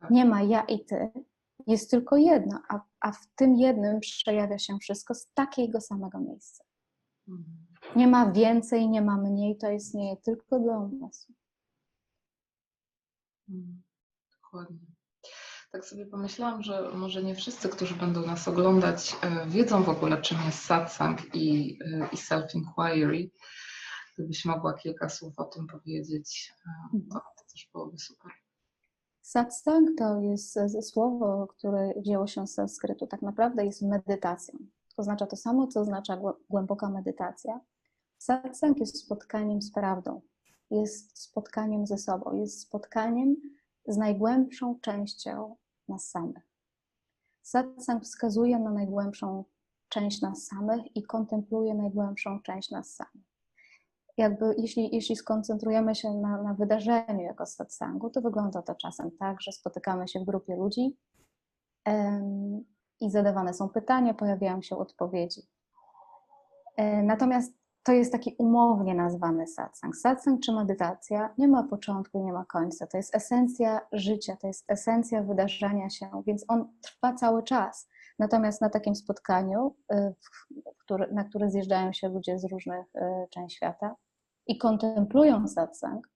tak. 0.00 0.10
nie 0.10 0.24
ma 0.24 0.42
ja 0.42 0.62
i 0.62 0.84
ty, 0.84 1.10
jest 1.66 1.90
tylko 1.90 2.16
jedno, 2.16 2.62
a, 2.68 2.80
a 3.00 3.12
w 3.12 3.26
tym 3.36 3.56
jednym 3.56 4.00
przejawia 4.00 4.58
się 4.58 4.78
wszystko 4.78 5.14
z 5.14 5.28
takiego 5.34 5.80
samego 5.80 6.20
miejsca. 6.20 6.64
Mhm. 7.28 7.66
Nie 7.96 8.06
ma 8.06 8.32
więcej, 8.32 8.88
nie 8.88 9.02
ma 9.02 9.16
mniej, 9.16 9.56
to 9.56 9.70
istnieje 9.70 10.16
tylko 10.16 10.58
dla 10.58 10.78
umysłu. 10.78 11.34
Mhm. 13.48 13.82
Dokładnie. 14.32 14.97
Tak 15.70 15.84
sobie 15.84 16.06
pomyślałam, 16.06 16.62
że 16.62 16.90
może 16.94 17.22
nie 17.22 17.34
wszyscy, 17.34 17.68
którzy 17.68 17.94
będą 17.94 18.26
nas 18.26 18.48
oglądać, 18.48 19.16
e, 19.22 19.46
wiedzą 19.46 19.82
w 19.82 19.88
ogóle, 19.88 20.20
czym 20.22 20.38
jest 20.46 20.64
satsang 20.64 21.34
i, 21.34 21.78
e, 21.84 22.08
i 22.12 22.16
self-inquiry. 22.16 23.30
Gdybyś 24.18 24.44
mogła 24.44 24.74
kilka 24.74 25.08
słów 25.08 25.38
o 25.38 25.44
tym 25.44 25.66
powiedzieć, 25.66 26.52
e, 26.66 26.98
to, 27.12 27.14
to 27.14 27.44
też 27.52 27.68
byłoby 27.72 27.98
super. 27.98 28.32
Satsang 29.22 29.88
to 29.98 30.20
jest 30.20 30.58
słowo, 30.82 31.46
które 31.46 31.92
wzięło 31.96 32.26
się 32.26 32.46
z 32.46 32.54
sanskrytu. 32.54 33.06
Tak 33.06 33.22
naprawdę 33.22 33.64
jest 33.64 33.82
medytacją. 33.82 34.58
Oznacza 34.96 35.26
to 35.26 35.36
samo, 35.36 35.66
co 35.66 35.80
oznacza 35.80 36.18
głęboka 36.50 36.90
medytacja. 36.90 37.60
Satsang 38.18 38.80
jest 38.80 38.98
spotkaniem 38.98 39.62
z 39.62 39.72
prawdą, 39.72 40.20
jest 40.70 41.22
spotkaniem 41.22 41.86
ze 41.86 41.98
sobą, 41.98 42.34
jest 42.34 42.60
spotkaniem 42.60 43.36
z 43.88 43.96
najgłębszą 43.96 44.80
częścią 44.80 45.56
nas 45.88 46.10
samych. 46.10 46.48
Satsang 47.42 48.04
wskazuje 48.04 48.58
na 48.58 48.70
najgłębszą 48.70 49.44
część 49.88 50.22
nas 50.22 50.46
samych 50.46 50.96
i 50.96 51.02
kontempluje 51.02 51.74
najgłębszą 51.74 52.42
część 52.42 52.70
nas 52.70 52.94
samych. 52.94 53.28
Jakby, 54.16 54.54
jeśli, 54.58 54.94
jeśli 54.94 55.16
skoncentrujemy 55.16 55.94
się 55.94 56.14
na, 56.14 56.42
na 56.42 56.54
wydarzeniu 56.54 57.20
jako 57.20 57.46
satsangu, 57.46 58.10
to 58.10 58.20
wygląda 58.20 58.62
to 58.62 58.74
czasem 58.74 59.10
tak, 59.10 59.42
że 59.42 59.52
spotykamy 59.52 60.08
się 60.08 60.20
w 60.20 60.24
grupie 60.24 60.56
ludzi 60.56 60.96
um, 61.86 62.64
i 63.00 63.10
zadawane 63.10 63.54
są 63.54 63.68
pytania, 63.68 64.14
pojawiają 64.14 64.62
się 64.62 64.76
odpowiedzi. 64.76 65.42
E, 66.76 67.02
natomiast 67.02 67.57
to 67.88 67.92
jest 67.92 68.12
taki 68.12 68.34
umownie 68.38 68.94
nazwany 68.94 69.46
satsang. 69.46 69.96
Satsang 69.96 70.40
czy 70.40 70.52
medytacja 70.52 71.34
nie 71.38 71.48
ma 71.48 71.62
początku, 71.62 72.24
nie 72.24 72.32
ma 72.32 72.44
końca. 72.44 72.86
To 72.86 72.96
jest 72.96 73.14
esencja 73.14 73.80
życia, 73.92 74.36
to 74.36 74.46
jest 74.46 74.64
esencja 74.70 75.22
wydarzenia 75.22 75.90
się, 75.90 76.22
więc 76.26 76.44
on 76.48 76.72
trwa 76.82 77.14
cały 77.14 77.42
czas. 77.42 77.88
Natomiast 78.18 78.60
na 78.60 78.70
takim 78.70 78.94
spotkaniu, 78.94 79.76
y, 79.92 80.14
na 81.12 81.24
które 81.24 81.50
zjeżdżają 81.50 81.92
się 81.92 82.08
ludzie 82.08 82.38
z 82.38 82.44
różnych 82.44 82.86
y, 82.96 83.00
części 83.30 83.56
świata 83.56 83.96
i 84.46 84.58
kontemplują 84.58 85.48
satsang, 85.48 86.08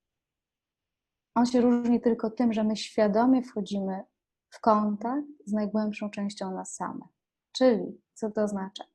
on 1.34 1.46
się 1.46 1.60
różni 1.60 2.00
tylko 2.00 2.30
tym, 2.30 2.52
że 2.52 2.64
my 2.64 2.76
świadomie 2.76 3.42
wchodzimy 3.42 4.04
w 4.50 4.60
kontakt 4.60 5.26
z 5.46 5.52
najgłębszą 5.52 6.10
częścią 6.10 6.54
nas 6.54 6.74
samych. 6.74 7.08
Czyli, 7.52 8.00
co 8.14 8.30
to 8.30 8.42
oznacza? 8.42 8.91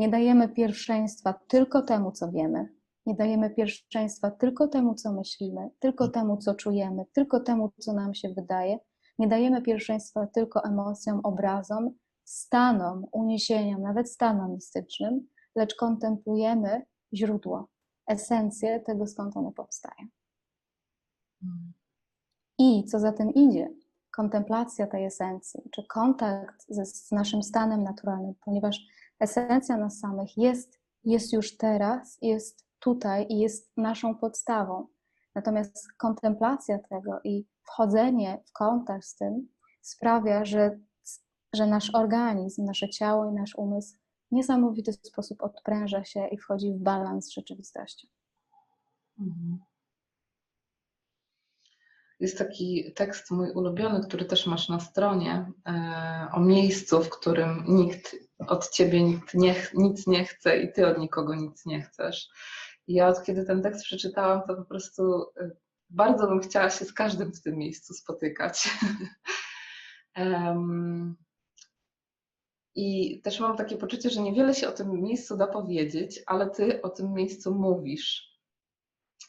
Nie 0.00 0.08
dajemy 0.08 0.48
pierwszeństwa 0.48 1.34
tylko 1.48 1.82
temu, 1.82 2.12
co 2.12 2.32
wiemy. 2.32 2.68
Nie 3.06 3.14
dajemy 3.14 3.50
pierwszeństwa 3.50 4.30
tylko 4.30 4.68
temu, 4.68 4.94
co 4.94 5.12
myślimy, 5.12 5.70
tylko 5.78 6.08
temu, 6.08 6.36
co 6.36 6.54
czujemy, 6.54 7.04
tylko 7.12 7.40
temu, 7.40 7.72
co 7.78 7.92
nam 7.92 8.14
się 8.14 8.28
wydaje. 8.28 8.78
Nie 9.18 9.28
dajemy 9.28 9.62
pierwszeństwa 9.62 10.26
tylko 10.26 10.64
emocjom, 10.64 11.20
obrazom, 11.22 11.90
stanom, 12.24 13.06
uniesieniom, 13.12 13.82
nawet 13.82 14.10
stanom 14.10 14.52
mistycznym, 14.52 15.26
lecz 15.56 15.74
kontemplujemy 15.74 16.82
źródło, 17.14 17.68
esencję 18.06 18.80
tego, 18.80 19.06
skąd 19.06 19.36
one 19.36 19.52
powstają. 19.52 20.08
I 22.58 22.84
co 22.84 23.00
za 23.00 23.12
tym 23.12 23.34
idzie, 23.34 23.74
kontemplacja 24.10 24.86
tej 24.86 25.04
esencji, 25.04 25.62
czy 25.72 25.86
kontakt 25.86 26.66
z 26.68 27.12
naszym 27.12 27.42
stanem 27.42 27.82
naturalnym, 27.82 28.34
ponieważ 28.44 28.86
esencja 29.20 29.76
nas 29.76 29.98
samych 29.98 30.36
jest, 30.36 30.80
jest 31.04 31.32
już 31.32 31.56
teraz, 31.56 32.18
jest 32.22 32.66
tutaj 32.78 33.26
i 33.28 33.38
jest 33.38 33.72
naszą 33.76 34.14
podstawą. 34.14 34.86
Natomiast 35.34 35.92
kontemplacja 35.96 36.78
tego 36.78 37.20
i 37.24 37.46
wchodzenie 37.62 38.42
w 38.46 38.52
kontakt 38.52 39.04
z 39.04 39.16
tym 39.16 39.48
sprawia, 39.80 40.44
że, 40.44 40.78
że 41.54 41.66
nasz 41.66 41.94
organizm, 41.94 42.64
nasze 42.64 42.88
ciało 42.88 43.30
i 43.30 43.32
nasz 43.32 43.54
umysł 43.54 43.96
w 44.30 44.34
niesamowity 44.34 44.92
sposób 44.92 45.42
odpręża 45.42 46.04
się 46.04 46.28
i 46.28 46.38
wchodzi 46.38 46.72
w 46.72 46.78
balans 46.78 47.26
z 47.26 47.34
rzeczywistością. 47.34 48.08
Mhm. 49.18 49.58
Jest 52.20 52.38
taki 52.38 52.92
tekst 52.94 53.30
mój 53.30 53.50
ulubiony, 53.50 54.00
który 54.06 54.24
też 54.24 54.46
masz 54.46 54.68
na 54.68 54.80
stronie, 54.80 55.52
e, 55.68 56.28
o 56.32 56.40
miejscu, 56.40 57.02
w 57.02 57.10
którym 57.10 57.64
nikt 57.68 58.16
od 58.46 58.70
ciebie 58.70 59.02
nikt 59.02 59.34
nie, 59.34 59.54
nic 59.74 60.06
nie 60.06 60.24
chce 60.24 60.58
i 60.58 60.72
ty 60.72 60.86
od 60.86 60.98
nikogo 60.98 61.34
nic 61.34 61.66
nie 61.66 61.82
chcesz. 61.82 62.28
I 62.86 62.94
ja 62.94 63.08
od 63.08 63.24
kiedy 63.24 63.44
ten 63.44 63.62
tekst 63.62 63.84
przeczytałam, 63.84 64.42
to 64.46 64.54
po 64.54 64.64
prostu 64.64 65.22
e, 65.40 65.50
bardzo 65.90 66.26
bym 66.26 66.40
chciała 66.40 66.70
się 66.70 66.84
z 66.84 66.92
każdym 66.92 67.32
w 67.32 67.42
tym 67.42 67.56
miejscu 67.56 67.94
spotykać. 67.94 68.70
um, 70.16 71.16
I 72.74 73.20
też 73.22 73.40
mam 73.40 73.56
takie 73.56 73.76
poczucie, 73.76 74.10
że 74.10 74.22
niewiele 74.22 74.54
się 74.54 74.68
o 74.68 74.72
tym 74.72 75.02
miejscu 75.02 75.36
da 75.36 75.46
powiedzieć, 75.46 76.22
ale 76.26 76.50
ty 76.50 76.82
o 76.82 76.88
tym 76.88 77.12
miejscu 77.12 77.54
mówisz. 77.54 78.38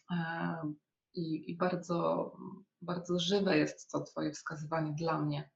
Um, 0.09 0.75
i, 1.13 1.51
i 1.51 1.57
bardzo, 1.57 2.31
bardzo 2.81 3.19
żywe 3.19 3.57
jest 3.57 3.91
to 3.91 4.01
Twoje 4.01 4.31
wskazywanie 4.31 4.93
dla 4.93 5.21
mnie. 5.21 5.49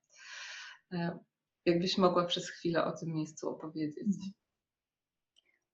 E, 0.92 1.20
jakbyś 1.66 1.98
mogła 1.98 2.26
przez 2.26 2.50
chwilę 2.50 2.86
o 2.86 2.98
tym 2.98 3.10
miejscu 3.10 3.50
opowiedzieć. 3.50 4.08
Mhm. 4.08 4.32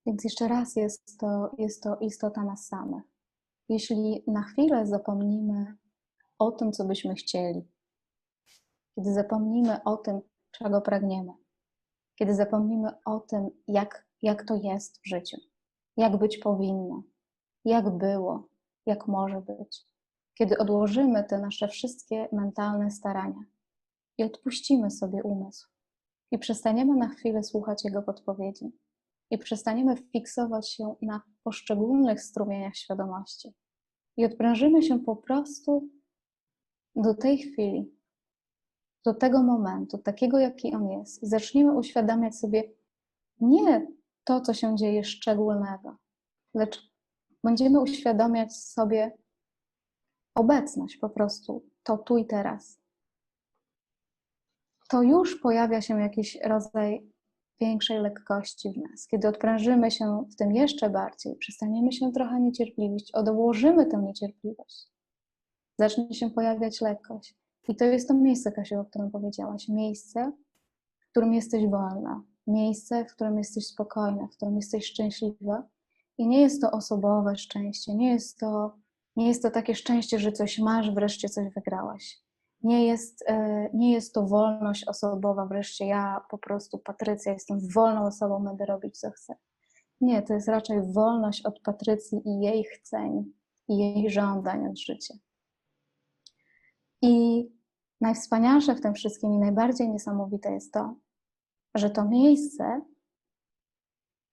Więc 0.06 0.24
jeszcze 0.24 0.48
raz 0.48 0.76
jest 0.76 1.20
to, 1.20 1.52
jest 1.58 1.84
to 1.84 1.98
istota 1.98 2.44
nas 2.44 2.68
samych. 2.68 3.04
Jeśli 3.70 4.24
na 4.28 4.44
chwilę 4.44 4.88
zapomnimy 4.88 5.78
o 6.40 6.52
tym, 6.52 6.72
co 6.72 6.86
byśmy 6.86 7.16
chcieli, 7.16 7.62
kiedy 8.96 9.14
zapomnimy 9.14 9.84
o 9.84 9.98
tym, 9.98 10.22
czego 10.52 10.82
pragniemy, 10.82 11.34
kiedy 12.16 12.36
zapomnimy 12.36 12.90
o 13.06 13.20
tym, 13.20 13.50
jak, 13.68 14.08
jak 14.22 14.48
to 14.48 14.56
jest 14.56 15.00
w 15.02 15.08
życiu, 15.08 15.38
jak 15.98 16.18
być 16.18 16.38
powinno, 16.38 17.04
jak 17.66 17.98
było, 17.98 18.51
jak 18.86 19.08
może 19.08 19.42
być. 19.42 19.86
Kiedy 20.34 20.58
odłożymy 20.58 21.24
te 21.24 21.40
nasze 21.40 21.68
wszystkie 21.68 22.28
mentalne 22.32 22.92
starania 22.92 23.44
i 24.18 24.24
odpuścimy 24.24 24.92
sobie 24.92 25.24
umysł 25.24 25.68
i 26.32 26.40
przestaniemy 26.40 26.96
na 26.96 27.10
chwilę 27.10 27.44
słuchać 27.44 27.86
jego 27.86 28.02
podpowiedzi 28.02 28.72
i 29.32 29.38
przestaniemy 29.38 29.98
fiksować 29.98 30.70
się 30.70 30.96
na 31.02 31.22
poszczególnych 31.44 32.22
strumieniach 32.22 32.76
świadomości 32.76 33.54
i 34.18 34.26
odprężymy 34.26 34.84
się 34.84 35.00
po 35.00 35.16
prostu 35.16 35.90
do 36.96 37.14
tej 37.14 37.38
chwili, 37.38 37.96
do 39.06 39.14
tego 39.14 39.44
momentu, 39.44 39.98
takiego 39.98 40.40
jaki 40.40 40.74
on 40.74 40.90
jest, 40.90 41.24
i 41.24 41.28
zaczniemy 41.28 41.78
uświadamiać 41.78 42.36
sobie 42.36 42.64
nie 43.40 43.88
to, 44.24 44.42
co 44.42 44.54
się 44.54 44.76
dzieje 44.76 45.04
szczególnego, 45.04 45.98
lecz 46.54 46.91
będziemy 47.44 47.82
uświadamiać 47.82 48.56
sobie 48.56 49.18
obecność 50.36 50.98
po 50.98 51.10
prostu, 51.10 51.66
to 51.84 51.98
tu 51.98 52.18
i 52.18 52.26
teraz. 52.26 52.80
To 54.90 55.04
już 55.04 55.40
pojawia 55.40 55.82
się 55.82 56.02
jakiś 56.02 56.38
rodzaj 56.44 57.12
większej 57.62 58.00
lekkości 58.00 58.70
w 58.74 58.78
nas. 58.78 59.08
Kiedy 59.08 59.28
odprężymy 59.28 59.92
się 59.92 60.26
w 60.32 60.36
tym 60.36 60.52
jeszcze 60.52 60.90
bardziej, 60.90 61.36
przestaniemy 61.36 61.92
się 61.92 62.12
trochę 62.12 62.40
niecierpliwić, 62.40 63.12
odłożymy 63.12 63.86
tę 63.86 63.98
niecierpliwość, 63.98 64.88
zacznie 65.80 66.14
się 66.14 66.30
pojawiać 66.30 66.82
lekkość. 66.82 67.36
I 67.68 67.76
to 67.76 67.86
jest 67.86 68.08
to 68.08 68.14
miejsce, 68.14 68.52
Kasiu, 68.52 68.80
o 68.80 68.86
którym 68.86 69.12
powiedziałaś. 69.12 69.68
Miejsce, 69.70 70.32
w 71.00 71.10
którym 71.12 71.34
jesteś 71.34 71.68
wolna. 71.68 72.24
Miejsce, 72.48 73.06
w 73.06 73.14
którym 73.16 73.38
jesteś 73.38 73.68
spokojna, 73.68 74.28
w 74.28 74.36
którym 74.36 74.56
jesteś 74.56 74.86
szczęśliwa, 74.86 75.64
i 76.22 76.28
nie 76.28 76.42
jest 76.42 76.62
to 76.62 76.72
osobowe 76.72 77.38
szczęście, 77.38 77.96
nie 77.96 78.12
jest 78.12 78.40
to, 78.40 78.78
nie 79.16 79.28
jest 79.28 79.44
to 79.44 79.52
takie 79.52 79.76
szczęście, 79.76 80.20
że 80.20 80.32
coś 80.32 80.60
masz, 80.60 80.92
wreszcie 80.92 81.30
coś 81.30 81.54
wygrałaś. 81.54 82.22
Nie 82.64 82.86
jest, 82.88 83.24
e, 83.28 83.70
nie 83.74 83.94
jest 83.94 84.14
to 84.14 84.26
wolność 84.26 84.88
osobowa, 84.88 85.46
wreszcie 85.46 85.86
ja 85.86 86.22
po 86.30 86.38
prostu, 86.38 86.78
Patrycja, 86.78 87.34
jestem 87.34 87.60
wolną 87.76 88.06
osobą, 88.06 88.44
będę 88.44 88.66
robić 88.66 89.00
co 89.00 89.12
chcę. 89.12 89.36
Nie, 90.02 90.22
to 90.22 90.34
jest 90.34 90.48
raczej 90.48 90.94
wolność 90.94 91.46
od 91.46 91.60
Patrycji 91.60 92.22
i 92.26 92.40
jej 92.42 92.64
chceń, 92.64 93.34
i 93.68 93.78
jej 93.78 94.10
żądań 94.10 94.68
od 94.68 94.80
życia. 94.80 95.14
I 97.02 97.46
najwspanialsze 98.02 98.76
w 98.76 98.82
tym 98.82 98.94
wszystkim 98.94 99.34
i 99.34 99.38
najbardziej 99.38 99.90
niesamowite 99.90 100.52
jest 100.52 100.74
to, 100.74 100.96
że 101.76 101.90
to 101.90 102.06
miejsce 102.06 102.82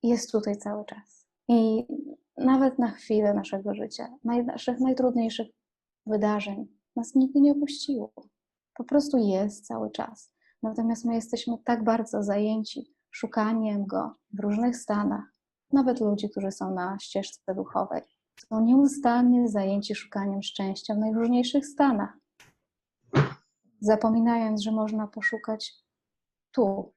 jest 0.03 0.33
tutaj 0.33 0.57
cały 0.57 0.85
czas. 0.85 1.17
I 1.48 1.87
nawet 2.37 2.78
na 2.78 2.90
chwilę 2.90 3.34
naszego 3.34 3.74
życia, 3.74 4.08
naszych 4.24 4.80
najtrudniejszych 4.80 5.48
wydarzeń, 6.06 6.66
nas 6.96 7.14
nigdy 7.14 7.40
nie 7.40 7.52
opuściło. 7.52 8.12
Po 8.74 8.84
prostu 8.84 9.18
jest 9.18 9.66
cały 9.66 9.90
czas. 9.90 10.34
Natomiast 10.62 11.04
my 11.04 11.14
jesteśmy 11.14 11.58
tak 11.64 11.84
bardzo 11.84 12.22
zajęci 12.22 12.94
szukaniem 13.11 13.87
go 13.87 14.12
w 14.32 14.40
różnych 14.40 14.76
stanach, 14.76 15.24
nawet 15.72 16.00
ludzi, 16.00 16.30
którzy 16.30 16.52
są 16.52 16.74
na 16.74 16.98
ścieżce 16.98 17.54
duchowej, 17.54 18.02
są 18.48 18.64
nieustannie 18.64 19.48
zajęci 19.48 19.94
szukaniem 19.94 20.42
szczęścia 20.42 20.94
w 20.94 20.98
najróżniejszych 20.98 21.66
stanach, 21.66 22.18
zapominając, 23.80 24.62
że 24.62 24.72
można 24.72 25.06
poszukać 25.06 25.74
tu, 26.52 26.92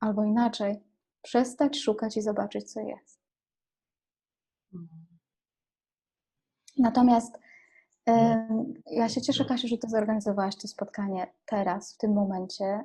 albo 0.00 0.24
inaczej, 0.24 0.84
przestać 1.22 1.78
szukać 1.78 2.16
i 2.16 2.22
zobaczyć, 2.22 2.72
co 2.72 2.80
jest. 2.80 3.15
Natomiast 6.78 7.38
ja 8.90 9.08
się 9.08 9.20
cieszę, 9.20 9.44
Kasiu, 9.44 9.68
że 9.68 9.78
Ty 9.78 9.88
zorganizowałaś 9.88 10.56
to 10.56 10.68
spotkanie 10.68 11.32
teraz, 11.46 11.94
w 11.94 11.98
tym 11.98 12.12
momencie. 12.12 12.84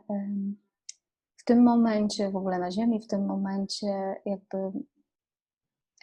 W 1.37 1.43
tym 1.43 1.63
momencie 1.63 2.31
w 2.31 2.35
ogóle 2.35 2.59
na 2.59 2.71
Ziemi, 2.71 3.01
w 3.01 3.07
tym 3.07 3.25
momencie 3.25 4.21
jakby 4.25 4.57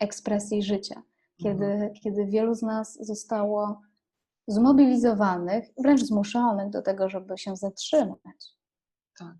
ekspresji 0.00 0.62
życia, 0.62 1.02
kiedy, 1.42 1.66
mhm. 1.66 1.92
kiedy 1.92 2.26
wielu 2.26 2.54
z 2.54 2.62
nas 2.62 2.98
zostało 3.06 3.80
zmobilizowanych, 4.46 5.64
wręcz 5.78 6.00
zmuszonych 6.00 6.70
do 6.70 6.82
tego, 6.82 7.08
żeby 7.08 7.38
się 7.38 7.56
zatrzymać. 7.56 8.56
Tak. 9.18 9.34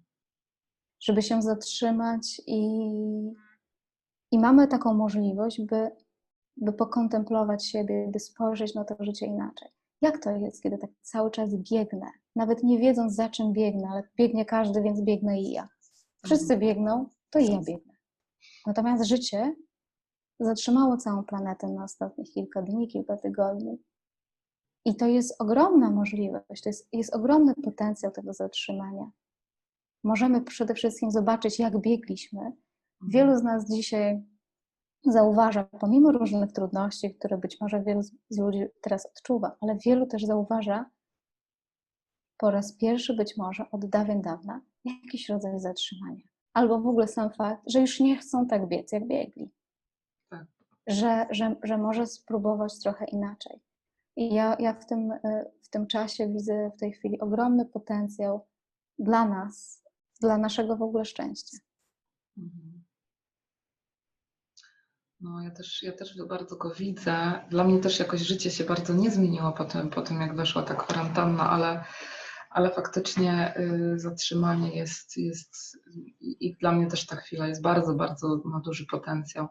Żeby 1.00 1.22
się 1.22 1.42
zatrzymać 1.42 2.42
i, 2.46 2.61
i 4.30 4.38
mamy 4.38 4.68
taką 4.68 4.94
możliwość, 4.94 5.62
by 5.62 5.90
by 6.61 6.73
pokontemplować 6.73 7.66
siebie, 7.66 8.09
by 8.12 8.21
spojrzeć 8.21 8.75
na 8.75 8.85
to 8.85 9.05
życie 9.05 9.27
inaczej. 9.27 9.68
Jak 10.01 10.18
to 10.18 10.31
jest, 10.31 10.62
kiedy 10.62 10.79
tak 10.79 10.90
cały 11.03 11.31
czas 11.31 11.55
biegnę, 11.55 12.07
nawet 12.37 12.62
nie 12.62 12.79
wiedząc 12.79 13.14
za 13.14 13.29
czym 13.29 13.53
biegnę, 13.53 13.88
ale 13.90 14.03
biegnie 14.16 14.44
każdy, 14.44 14.83
więc 14.83 15.01
biegnę 15.01 15.40
i 15.40 15.51
ja. 15.51 15.68
Wszyscy 16.25 16.55
mhm. 16.55 16.61
biegną, 16.61 17.07
to 17.31 17.38
i 17.38 17.47
ja 17.47 17.61
biegnę. 17.61 17.94
Natomiast 18.66 19.05
życie 19.05 19.55
zatrzymało 20.40 20.97
całą 20.97 21.25
planetę 21.25 21.68
na 21.68 21.85
ostatnich 21.85 22.31
kilka 22.31 22.62
dni, 22.62 22.88
kilka 22.88 23.16
tygodni. 23.16 23.79
I 24.85 24.97
to 24.97 25.07
jest 25.07 25.42
ogromna 25.42 25.90
możliwość, 25.90 26.62
to 26.62 26.68
jest, 26.68 26.88
jest 26.92 27.14
ogromny 27.14 27.55
potencjał 27.55 28.12
tego 28.12 28.33
zatrzymania. 28.33 29.11
Możemy 30.05 30.40
przede 30.40 30.75
wszystkim 30.75 31.11
zobaczyć, 31.11 31.59
jak 31.59 31.81
biegliśmy. 31.81 32.53
Wielu 33.09 33.37
z 33.37 33.42
nas 33.42 33.71
dzisiaj 33.71 34.23
zauważa, 35.04 35.64
pomimo 35.64 36.12
różnych 36.12 36.52
trudności, 36.52 37.14
które 37.14 37.38
być 37.38 37.61
może 37.61 37.82
wielu 37.82 38.02
z 38.02 38.38
ludzi 38.38 38.64
teraz 38.80 39.06
odczuwa, 39.06 39.56
ale 39.61 39.76
wielu 39.76 40.06
też 40.06 40.24
zauważa 40.24 40.90
po 42.38 42.50
raz 42.50 42.72
pierwszy 42.72 43.14
być 43.14 43.37
może 43.37 43.70
od 43.70 43.87
dawien 43.87 44.22
dawna 44.22 44.61
jakiś 44.84 45.28
rodzaj 45.28 45.61
zatrzymania. 45.61 46.24
Albo 46.52 46.80
w 46.80 46.87
ogóle 46.87 47.08
sam 47.08 47.30
fakt, 47.30 47.62
że 47.66 47.80
już 47.80 48.00
nie 48.00 48.16
chcą 48.16 48.46
tak 48.46 48.68
biec, 48.68 48.92
jak 48.92 49.06
biegli. 49.06 49.50
Tak. 50.30 50.46
Że, 50.87 51.26
że, 51.30 51.56
że 51.62 51.78
może 51.78 52.06
spróbować 52.06 52.78
trochę 52.78 53.04
inaczej. 53.04 53.61
I 54.16 54.34
ja, 54.34 54.56
ja 54.61 54.72
w, 54.74 54.87
tym, 54.87 55.12
e, 55.12 55.50
w 55.62 55.68
tym 55.68 55.87
czasie 55.87 56.28
widzę 56.28 56.70
w 56.76 56.80
tej 56.80 56.92
chwili 56.92 57.20
ogromny 57.20 57.66
potencjał 57.66 58.46
dla 58.98 59.28
nas, 59.28 59.84
dla 60.20 60.38
naszego 60.38 60.76
w 60.76 60.82
ogóle 60.82 61.04
szczęścia. 61.04 61.58
Mhm. 62.38 62.78
No, 65.20 65.42
ja 65.42 65.50
też, 65.50 65.83
ja 65.83 65.92
też 65.92 66.16
bardzo 66.28 66.57
go 66.57 66.70
widzę. 66.74 67.40
Dla 67.50 67.64
mnie 67.64 67.81
też 67.81 67.98
jakoś 67.98 68.20
życie 68.20 68.50
się 68.50 68.64
bardzo 68.64 68.94
nie 68.94 69.11
zmieniło 69.11 69.52
po 69.52 69.64
tym, 69.64 69.90
po 69.90 70.02
tym 70.02 70.20
jak 70.20 70.37
weszła 70.37 70.62
ta 70.62 70.74
kwarantanna, 70.74 71.50
ale, 71.50 71.85
ale 72.50 72.70
faktycznie 72.70 73.54
y, 73.57 73.98
zatrzymanie 73.98 74.76
jest, 74.76 75.16
jest 75.16 75.78
i, 76.20 76.57
dla 76.61 76.72
mnie 76.72 76.87
też 76.87 77.07
ta 77.07 77.16
chwila 77.16 77.48
jest 77.48 77.62
bardzo, 77.62 77.94
bardzo, 77.94 78.42
ma 78.44 78.61
duży 78.61 78.87
potencjał. 78.87 79.48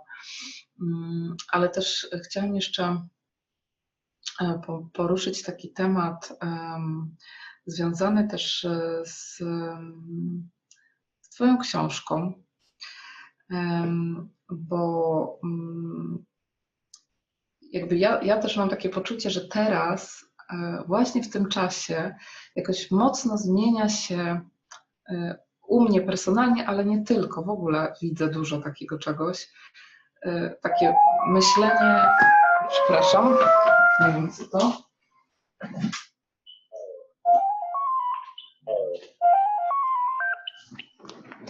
Mm, 0.82 1.36
ale 1.52 1.70
też 1.70 2.08
chciałam 2.26 2.56
jeszcze 2.56 3.08
e, 4.42 4.62
poruszyć 4.94 5.44
taki 5.44 5.74
temat 5.74 6.34
um, 6.42 7.16
związany 7.66 8.28
też 8.28 8.66
e, 8.66 9.02
z, 9.06 9.38
z 11.22 11.30
Twoją 11.30 11.58
książką 11.58 12.47
bo 14.50 15.40
mm, 15.44 16.26
jakby 17.72 17.98
ja, 17.98 18.22
ja 18.22 18.38
też 18.38 18.58
mam 18.58 18.70
takie 18.70 18.90
poczucie, 18.90 19.30
że 19.30 19.48
teraz, 19.48 20.26
e, 20.54 20.84
właśnie 20.88 21.24
w 21.24 21.30
tym 21.30 21.50
czasie, 21.50 22.16
jakoś 22.56 22.92
mocno 22.92 23.38
zmienia 23.38 23.90
się 23.90 24.42
e, 25.10 25.38
u 25.68 25.82
mnie 25.84 26.02
personalnie, 26.02 26.68
ale 26.68 26.86
nie 26.86 27.04
tylko, 27.04 27.44
w 27.44 27.50
ogóle 27.50 27.94
widzę 28.02 28.28
dużo 28.28 28.62
takiego 28.62 29.00
czegoś. 29.00 29.50
E, 30.22 30.50
takie 30.50 30.96
myślenie, 31.28 32.06
przepraszam, 32.70 33.38
nie 34.02 34.14
wiem 34.14 34.32
co 34.32 34.46
to. 34.46 34.88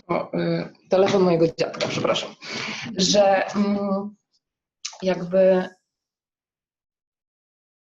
O, 0.07 0.37
y, 0.37 0.76
telefon 0.89 1.23
mojego 1.23 1.47
dziadka, 1.47 1.87
przepraszam, 1.87 2.35
że 2.97 3.45
mm, 3.55 4.15
jakby 5.01 5.69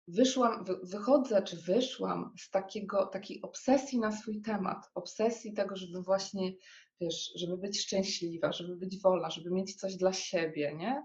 wyszłam, 0.09 0.65
wychodzę 0.83 1.43
czy 1.43 1.57
wyszłam 1.57 2.35
z 2.39 2.51
takiego, 2.51 3.07
takiej 3.07 3.43
obsesji 3.43 3.99
na 3.99 4.13
swój 4.13 4.43
temat, 4.43 4.91
obsesji 4.95 5.53
tego, 5.53 5.77
żeby 5.77 6.03
właśnie, 6.03 6.53
wiesz, 7.01 7.33
żeby 7.37 7.59
być 7.59 7.81
szczęśliwa, 7.81 8.53
żeby 8.53 8.77
być 8.77 9.03
wolna, 9.03 9.31
żeby 9.31 9.51
mieć 9.51 9.75
coś 9.75 9.97
dla 9.97 10.13
siebie, 10.13 10.75
nie? 10.77 11.03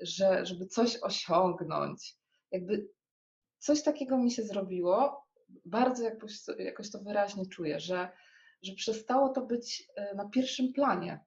Że, 0.00 0.46
żeby 0.46 0.66
coś 0.66 0.96
osiągnąć. 1.02 2.14
Jakby 2.50 2.88
coś 3.58 3.82
takiego 3.82 4.18
mi 4.18 4.30
się 4.30 4.42
zrobiło, 4.42 5.24
bardzo 5.64 6.04
jakoś, 6.04 6.32
jakoś 6.58 6.90
to 6.90 6.98
wyraźnie 6.98 7.46
czuję, 7.46 7.80
że 7.80 8.08
że 8.62 8.74
przestało 8.74 9.28
to 9.28 9.46
być 9.46 9.88
e, 9.96 10.14
na 10.14 10.28
pierwszym 10.28 10.72
planie. 10.72 11.20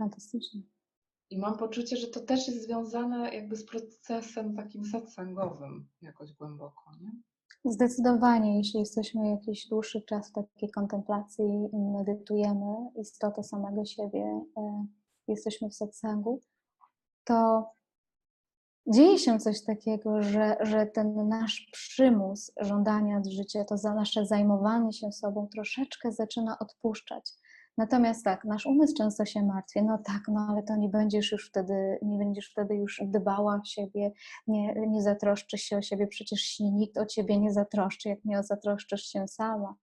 Fantastycznie. 0.00 0.62
I 1.30 1.38
mam 1.38 1.58
poczucie, 1.58 1.96
że 1.96 2.06
to 2.06 2.20
też 2.20 2.48
jest 2.48 2.62
związane 2.62 3.34
jakby 3.34 3.56
z 3.56 3.66
procesem 3.66 4.56
takim 4.56 4.84
satsangowym 4.84 5.88
jakoś 6.02 6.32
głęboko, 6.32 6.82
nie? 7.00 7.10
Zdecydowanie, 7.64 8.56
jeśli 8.56 8.80
jesteśmy 8.80 9.28
jakiś 9.30 9.68
dłuższy 9.68 10.02
czas 10.02 10.30
w 10.30 10.32
takiej 10.32 10.70
kontemplacji 10.70 11.44
i 11.72 11.78
medytujemy 11.78 12.90
istotę 13.00 13.42
samego 13.42 13.84
siebie, 13.84 14.44
e, 14.56 14.86
jesteśmy 15.28 15.70
w 15.70 15.74
satsangu, 15.74 16.40
to 17.24 17.66
dzieje 18.86 19.18
się 19.18 19.38
coś 19.38 19.64
takiego, 19.64 20.22
że, 20.22 20.56
że 20.60 20.86
ten 20.86 21.28
nasz 21.28 21.68
przymus 21.72 22.52
żądania 22.60 23.22
życia, 23.30 23.64
to 23.64 23.78
za 23.78 23.94
nasze 23.94 24.26
zajmowanie 24.26 24.92
się 24.92 25.12
sobą 25.12 25.48
troszeczkę 25.54 26.12
zaczyna 26.12 26.58
odpuszczać. 26.58 27.32
Natomiast 27.80 28.24
tak, 28.24 28.44
nasz 28.44 28.66
umysł 28.66 28.94
często 28.96 29.24
się 29.24 29.42
martwi, 29.42 29.82
no 29.82 29.98
tak, 29.98 30.22
no 30.28 30.46
ale 30.50 30.62
to 30.62 30.76
nie 30.76 30.88
będziesz 30.88 31.32
już 31.32 31.48
wtedy, 31.48 31.98
nie 32.02 32.18
będziesz 32.18 32.50
wtedy 32.50 32.74
już 32.74 33.02
dbała 33.06 33.54
o 33.54 33.64
siebie, 33.64 34.12
nie, 34.46 34.74
nie 34.74 35.02
zatroszczysz 35.02 35.62
się 35.62 35.76
o 35.76 35.82
siebie, 35.82 36.06
przecież 36.06 36.40
się 36.40 36.64
nikt 36.64 36.98
o 36.98 37.06
ciebie 37.06 37.38
nie 37.38 37.52
zatroszczy, 37.52 38.08
jak 38.08 38.24
nie 38.24 38.42
zatroszczysz 38.42 39.02
się 39.02 39.28
sama. 39.28 39.74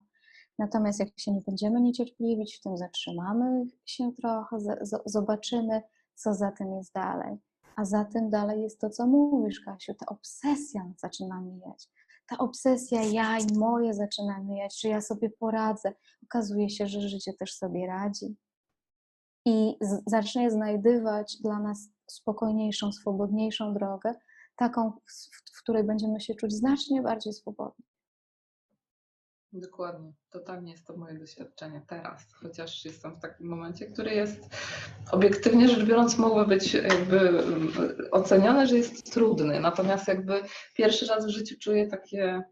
Natomiast 0.59 0.99
jak 0.99 1.19
się 1.19 1.31
nie 1.31 1.41
będziemy 1.47 1.81
niecierpliwić, 1.81 2.57
w 2.57 2.61
tym 2.61 2.77
zatrzymamy 2.77 3.65
się 3.85 4.11
trochę, 4.11 4.57
zobaczymy, 5.05 5.81
co 6.15 6.33
za 6.33 6.51
tym 6.51 6.73
jest 6.73 6.93
dalej. 6.93 7.37
A 7.75 7.85
za 7.85 8.05
tym 8.05 8.29
dalej 8.29 8.61
jest 8.61 8.79
to, 8.79 8.89
co 8.89 9.07
mówisz, 9.07 9.59
Kasiu, 9.59 9.93
ta 9.93 10.05
obsesja 10.05 10.91
zaczyna 10.97 11.41
mijać. 11.41 11.89
Ta 12.27 12.37
obsesja 12.37 13.03
ja 13.03 13.39
i 13.39 13.57
moje 13.57 13.93
zaczyna 13.93 14.39
mijać, 14.39 14.81
że 14.81 14.89
ja 14.89 15.01
sobie 15.01 15.29
poradzę. 15.29 15.93
Okazuje 16.23 16.69
się, 16.69 16.87
że 16.87 17.01
życie 17.01 17.33
też 17.33 17.53
sobie 17.53 17.87
radzi. 17.87 18.35
I 19.45 19.77
zacznie 20.07 20.51
znajdywać 20.51 21.37
dla 21.41 21.59
nas 21.59 21.89
spokojniejszą, 22.07 22.91
swobodniejszą 22.91 23.73
drogę, 23.73 24.13
taką, 24.55 24.91
w 25.53 25.61
której 25.61 25.83
będziemy 25.83 26.21
się 26.21 26.35
czuć 26.35 26.53
znacznie 26.53 27.01
bardziej 27.01 27.33
swobodni. 27.33 27.85
Dokładnie, 29.61 30.13
totalnie 30.29 30.71
jest 30.71 30.87
to 30.87 30.97
moje 30.97 31.19
doświadczenie 31.19 31.81
teraz, 31.87 32.33
chociaż 32.33 32.85
jestem 32.85 33.15
w 33.15 33.19
takim 33.19 33.47
momencie, 33.47 33.85
który 33.85 34.11
jest 34.11 34.49
obiektywnie 35.11 35.67
rzecz 35.67 35.85
biorąc 35.85 36.17
mogły 36.17 36.47
być 36.47 36.73
jakby 36.73 37.19
mm, 37.19 37.71
oceniane, 38.11 38.67
że 38.67 38.77
jest 38.77 39.13
trudny, 39.13 39.59
natomiast 39.59 40.07
jakby 40.07 40.41
pierwszy 40.75 41.05
raz 41.05 41.25
w 41.25 41.29
życiu 41.29 41.55
czuję 41.61 41.87
takie, 41.87 42.43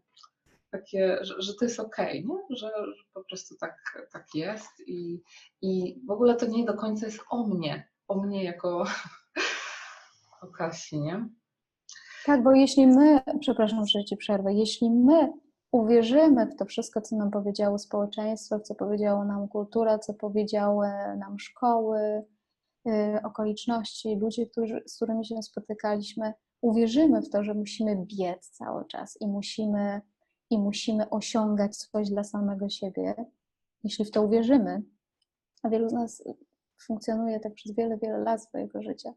takie 0.70 1.18
że, 1.20 1.34
że 1.42 1.54
to 1.54 1.64
jest 1.64 1.80
okej, 1.80 2.24
okay, 2.24 2.56
Że, 2.56 2.66
że, 2.66 3.04
po 3.14 3.24
prostu 3.24 3.56
tak, 3.56 3.74
tak 4.12 4.26
jest 4.34 4.80
i, 4.86 5.22
i 5.62 6.00
w 6.06 6.10
ogóle 6.10 6.36
to 6.36 6.46
nie 6.46 6.64
do 6.64 6.74
końca 6.74 7.06
jest 7.06 7.20
o 7.30 7.46
mnie, 7.46 7.88
o 8.08 8.20
mnie 8.22 8.44
jako 8.44 8.84
o 10.42 10.46
Kasi, 10.46 11.00
nie? 11.00 11.28
Tak, 12.24 12.42
bo 12.42 12.52
jeśli 12.52 12.86
my, 12.86 13.20
przepraszam, 13.40 13.86
że 13.86 14.04
Ci 14.04 14.16
przerwę, 14.16 14.54
jeśli 14.54 14.90
my 14.90 15.32
uwierzymy 15.76 16.46
w 16.46 16.56
to 16.56 16.64
wszystko, 16.64 17.00
co 17.00 17.16
nam 17.16 17.30
powiedziało 17.30 17.78
społeczeństwo, 17.78 18.60
co 18.60 18.74
powiedziało 18.74 19.24
nam 19.24 19.48
kultura, 19.48 19.98
co 19.98 20.14
powiedziały 20.14 20.88
nam 21.18 21.38
szkoły, 21.38 22.24
y, 22.88 23.22
okoliczności, 23.24 24.16
ludzie, 24.16 24.46
którzy, 24.46 24.82
z 24.86 24.96
którymi 24.96 25.26
się 25.26 25.42
spotykaliśmy, 25.42 26.34
uwierzymy 26.60 27.22
w 27.22 27.30
to, 27.30 27.44
że 27.44 27.54
musimy 27.54 27.96
biec 27.96 28.50
cały 28.50 28.84
czas 28.84 29.18
i 29.20 29.28
musimy, 29.28 30.00
i 30.50 30.58
musimy 30.58 31.10
osiągać 31.10 31.76
coś 31.76 32.10
dla 32.10 32.24
samego 32.24 32.68
siebie, 32.68 33.14
jeśli 33.84 34.04
w 34.04 34.10
to 34.10 34.22
uwierzymy, 34.22 34.82
a 35.62 35.68
wielu 35.68 35.88
z 35.88 35.92
nas 35.92 36.22
funkcjonuje 36.86 37.40
tak 37.40 37.54
przez 37.54 37.74
wiele, 37.74 37.98
wiele 37.98 38.18
lat 38.18 38.42
swojego 38.42 38.82
życia, 38.82 39.12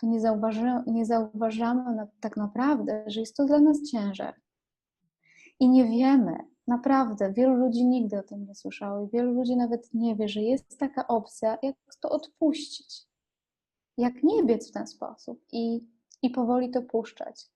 to 0.00 0.06
nie, 0.06 0.20
zauważy, 0.20 0.82
nie 0.86 1.06
zauważamy 1.06 1.94
na, 1.94 2.06
tak 2.20 2.36
naprawdę, 2.36 3.04
że 3.06 3.20
jest 3.20 3.36
to 3.36 3.44
dla 3.44 3.58
nas 3.58 3.82
ciężar. 3.82 4.34
I 5.60 5.68
nie 5.68 5.84
wiemy, 5.84 6.36
naprawdę, 6.66 7.32
wielu 7.32 7.54
ludzi 7.54 7.86
nigdy 7.86 8.18
o 8.18 8.22
tym 8.22 8.46
nie 8.46 8.54
słyszało 8.54 9.06
i 9.06 9.10
wielu 9.10 9.32
ludzi 9.32 9.56
nawet 9.56 9.94
nie 9.94 10.16
wie, 10.16 10.28
że 10.28 10.42
jest 10.42 10.78
taka 10.78 11.06
opcja, 11.06 11.58
jak 11.62 11.76
to 12.00 12.10
odpuścić. 12.10 13.06
Jak 13.98 14.22
nie 14.22 14.44
biec 14.44 14.70
w 14.70 14.72
ten 14.72 14.86
sposób 14.86 15.44
i, 15.52 15.86
i 16.22 16.30
powoli 16.30 16.70
to 16.70 16.82
puszczać. 16.82 17.46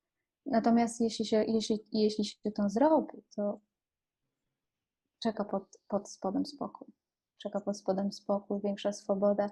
Natomiast 0.47 1.01
jeśli 1.01 1.25
się, 1.25 1.45
jeśli, 1.49 1.79
jeśli 1.93 2.25
się 2.25 2.51
to 2.55 2.69
zrobi, 2.69 3.23
to 3.37 3.61
czeka 5.23 5.45
pod, 5.45 5.79
pod 5.89 6.11
spodem 6.11 6.47
spokój. 6.47 6.89
Czeka 7.39 7.61
pod 7.61 7.79
spodem 7.79 8.13
spokój, 8.13 8.61
większa 8.61 8.93
swoboda 8.93 9.51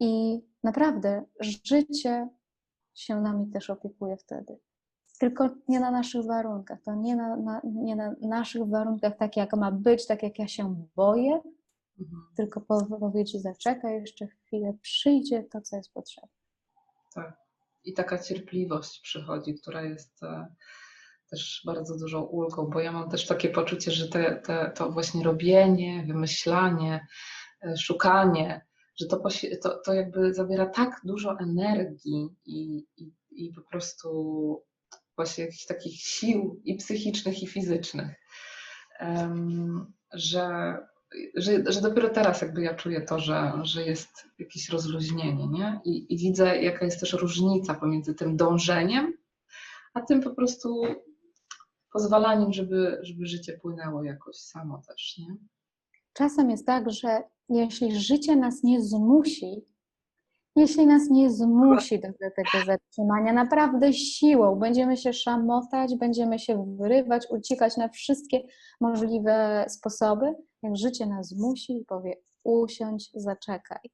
i 0.00 0.40
naprawdę 0.62 1.24
życie 1.40 2.28
się 2.94 3.20
nami 3.20 3.50
też 3.50 3.70
opiekuje 3.70 4.16
wtedy. 4.16 4.58
Tylko 5.20 5.50
nie 5.68 5.80
na 5.80 5.90
naszych 5.90 6.26
warunkach. 6.26 6.78
To 6.82 6.94
nie 6.94 7.16
na, 7.16 7.36
na, 7.36 7.60
nie 7.64 7.96
na 7.96 8.14
naszych 8.20 8.68
warunkach, 8.68 9.16
tak 9.16 9.36
jak 9.36 9.56
ma 9.56 9.72
być, 9.72 10.06
tak 10.06 10.22
jak 10.22 10.38
ja 10.38 10.48
się 10.48 10.86
boję, 10.96 11.40
mhm. 12.00 12.22
tylko 12.36 12.60
powiedzieć, 13.00 13.42
zaczekaj 13.42 14.00
jeszcze 14.00 14.26
chwilę, 14.26 14.74
przyjdzie 14.82 15.42
to, 15.42 15.60
co 15.60 15.76
jest 15.76 15.92
potrzebne. 15.92 16.30
Tak. 17.14 17.36
I 17.84 17.92
taka 17.92 18.18
cierpliwość 18.18 19.00
przychodzi, 19.00 19.54
która 19.54 19.82
jest 19.82 20.22
e, 20.22 20.54
też 21.30 21.62
bardzo 21.66 21.98
dużą 21.98 22.22
ulgą, 22.22 22.66
bo 22.66 22.80
ja 22.80 22.92
mam 22.92 23.10
też 23.10 23.26
takie 23.26 23.48
poczucie, 23.48 23.90
że 23.90 24.08
te, 24.08 24.36
te, 24.36 24.72
to 24.76 24.92
właśnie 24.92 25.24
robienie, 25.24 26.04
wymyślanie, 26.06 27.06
e, 27.62 27.76
szukanie, 27.76 28.66
że 28.96 29.06
to, 29.06 29.22
to, 29.62 29.80
to 29.84 29.94
jakby 29.94 30.34
zabiera 30.34 30.66
tak 30.66 31.00
dużo 31.04 31.38
energii 31.38 32.28
i, 32.44 32.86
i, 32.96 33.12
i 33.30 33.52
po 33.52 33.62
prostu 33.62 34.69
właśnie 35.20 35.44
jakichś 35.44 35.66
takich 35.66 36.00
sił 36.00 36.60
i 36.64 36.76
psychicznych, 36.76 37.42
i 37.42 37.46
fizycznych, 37.46 38.08
że, 40.12 40.76
że, 41.34 41.72
że 41.72 41.80
dopiero 41.80 42.08
teraz 42.08 42.40
jakby 42.42 42.62
ja 42.62 42.74
czuję 42.74 43.00
to, 43.00 43.18
że, 43.18 43.52
że 43.62 43.82
jest 43.82 44.08
jakieś 44.38 44.68
rozluźnienie, 44.68 45.46
nie? 45.48 45.80
I, 45.84 46.14
I 46.14 46.18
widzę, 46.18 46.62
jaka 46.62 46.84
jest 46.84 47.00
też 47.00 47.12
różnica 47.12 47.74
pomiędzy 47.74 48.14
tym 48.14 48.36
dążeniem, 48.36 49.12
a 49.94 50.00
tym 50.00 50.20
po 50.20 50.30
prostu 50.30 50.82
pozwalaniem, 51.92 52.52
żeby, 52.52 52.98
żeby 53.02 53.26
życie 53.26 53.58
płynęło 53.62 54.04
jakoś 54.04 54.36
samo 54.36 54.82
też, 54.88 55.18
nie? 55.18 55.36
Czasem 56.12 56.50
jest 56.50 56.66
tak, 56.66 56.90
że 56.90 57.22
jeśli 57.48 58.00
życie 58.00 58.36
nas 58.36 58.62
nie 58.62 58.82
zmusi, 58.82 59.64
jeśli 60.56 60.86
nas 60.86 61.10
nie 61.10 61.30
zmusi 61.30 62.00
do, 62.00 62.08
tego 62.08 62.64
zatrzymania, 62.66 63.32
naprawdę 63.32 63.92
siłą, 63.92 64.56
będziemy 64.56 64.96
się 64.96 65.12
szamotać, 65.12 65.96
będziemy 65.96 66.38
się 66.38 66.76
wyrywać, 66.78 67.26
uciekać 67.30 67.76
na 67.76 67.88
wszystkie 67.88 68.42
możliwe 68.80 69.64
sposoby, 69.68 70.34
jak 70.62 70.76
życie 70.76 71.06
nas 71.06 71.28
zmusi 71.28 71.76
i 71.76 71.84
powie 71.84 72.16
usiądź, 72.44 73.10
zaczekaj. 73.14 73.90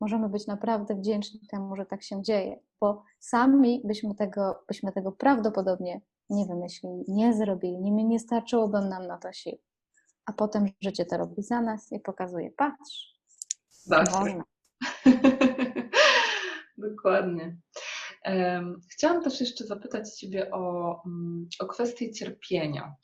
Możemy 0.00 0.28
być 0.28 0.46
naprawdę 0.46 0.94
wdzięczni 0.94 1.40
temu, 1.50 1.76
że 1.76 1.86
tak 1.86 2.02
się 2.02 2.22
dzieje, 2.22 2.60
bo 2.80 3.02
sami 3.20 3.82
byśmy 3.84 4.14
tego, 4.14 4.64
byśmy 4.68 4.92
tego 4.92 5.12
prawdopodobnie 5.12 6.00
nie 6.30 6.46
wymyślili, 6.46 7.04
nie 7.08 7.34
zrobili, 7.34 7.80
nie, 7.80 8.04
nie 8.04 8.18
starczyłoby 8.18 8.80
nam 8.80 9.06
na 9.06 9.18
to 9.18 9.32
sił 9.32 9.58
a 10.28 10.32
potem 10.32 10.66
życie 10.80 11.04
to 11.04 11.16
robi 11.16 11.42
za 11.42 11.60
nas 11.60 11.92
i 11.92 12.00
pokazuje, 12.00 12.50
patrz, 12.50 13.18
tak. 13.90 14.10
można. 14.12 14.44
Dokładnie. 16.90 17.56
Chciałam 18.92 19.24
też 19.24 19.40
jeszcze 19.40 19.66
zapytać 19.66 20.14
Ciebie 20.14 20.50
o, 20.50 21.02
mm, 21.06 21.48
o 21.60 21.66
kwestię 21.66 22.12
cierpienia 22.12 22.96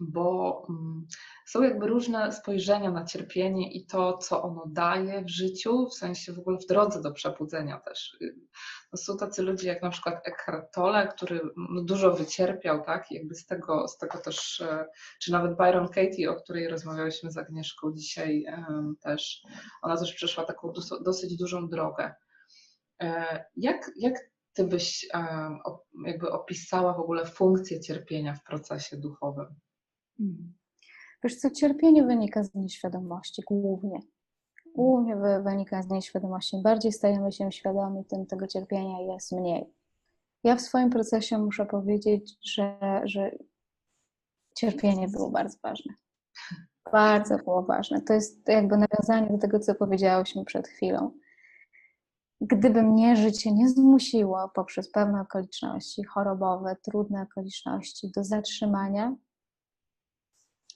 bo 0.00 0.66
mm, 0.68 1.06
są 1.46 1.62
jakby 1.62 1.86
różne 1.86 2.32
spojrzenia 2.32 2.90
na 2.90 3.04
cierpienie 3.04 3.72
i 3.72 3.86
to, 3.86 4.18
co 4.18 4.42
ono 4.42 4.64
daje 4.66 5.24
w 5.24 5.28
życiu, 5.28 5.86
w 5.86 5.94
sensie 5.94 6.32
w 6.32 6.38
ogóle 6.38 6.58
w 6.58 6.66
drodze 6.66 7.02
do 7.02 7.12
przebudzenia 7.12 7.80
też. 7.80 8.16
No 8.92 8.98
są 8.98 9.16
tacy 9.16 9.42
ludzie 9.42 9.68
jak 9.68 9.82
na 9.82 9.90
przykład 9.90 10.26
Eckhart 10.26 10.74
Tolle, 10.74 11.08
który 11.08 11.40
no 11.56 11.82
dużo 11.82 12.12
wycierpiał, 12.12 12.84
tak, 12.84 13.10
jakby 13.10 13.34
z 13.34 13.46
tego, 13.46 13.88
z 13.88 13.98
tego 13.98 14.18
też, 14.18 14.60
e, 14.60 14.86
czy 15.20 15.32
nawet 15.32 15.56
Byron 15.56 15.88
Katie, 15.88 16.30
o 16.30 16.34
której 16.34 16.68
rozmawiałyśmy 16.68 17.30
z 17.30 17.36
Agnieszką 17.36 17.92
dzisiaj 17.92 18.44
też, 19.00 19.42
ona 19.82 19.96
też 19.96 20.14
przeszła 20.14 20.44
taką 20.44 20.72
dosyć 21.04 21.36
dużą 21.36 21.68
drogę. 21.68 22.14
E, 23.02 23.44
jak, 23.56 23.90
jak 23.96 24.30
ty 24.52 24.64
byś 24.64 25.08
jakby 26.06 26.30
opisała 26.30 26.92
w 26.92 27.00
ogóle 27.00 27.26
funkcję 27.26 27.80
cierpienia 27.80 28.34
w 28.34 28.44
procesie 28.44 28.96
duchowym? 28.96 29.46
Hmm. 30.18 30.54
Wiesz 31.24 31.36
co, 31.36 31.50
cierpienie 31.50 32.02
wynika 32.04 32.44
z 32.44 32.54
nieświadomości 32.54 33.42
głównie. 33.46 34.00
Głównie 34.74 35.16
wynika 35.44 35.82
z 35.82 35.90
nieświadomości. 35.90 36.56
Im 36.56 36.62
bardziej 36.62 36.92
stajemy 36.92 37.32
się 37.32 37.52
świadomi, 37.52 38.04
tym 38.04 38.26
tego 38.26 38.46
cierpienia 38.46 39.00
jest 39.00 39.32
mniej. 39.32 39.64
Ja 40.44 40.56
w 40.56 40.60
swoim 40.60 40.90
procesie 40.90 41.38
muszę 41.38 41.66
powiedzieć, 41.66 42.36
że, 42.42 42.78
że 43.04 43.30
cierpienie 44.56 45.08
było 45.08 45.30
bardzo 45.30 45.58
ważne. 45.62 45.94
Bardzo 46.92 47.38
było 47.38 47.62
ważne. 47.62 48.00
To 48.02 48.14
jest 48.14 48.48
jakby 48.48 48.76
nawiązanie 48.76 49.30
do 49.30 49.38
tego, 49.38 49.58
co 49.58 49.74
powiedziałyśmy 49.74 50.44
przed 50.44 50.68
chwilą. 50.68 51.12
Gdyby 52.44 52.82
mnie 52.82 53.16
życie 53.16 53.52
nie 53.52 53.68
zmusiło 53.68 54.50
poprzez 54.54 54.90
pewne 54.90 55.20
okoliczności 55.20 56.04
chorobowe, 56.04 56.76
trudne 56.82 57.22
okoliczności 57.22 58.10
do 58.16 58.24
zatrzymania, 58.24 59.16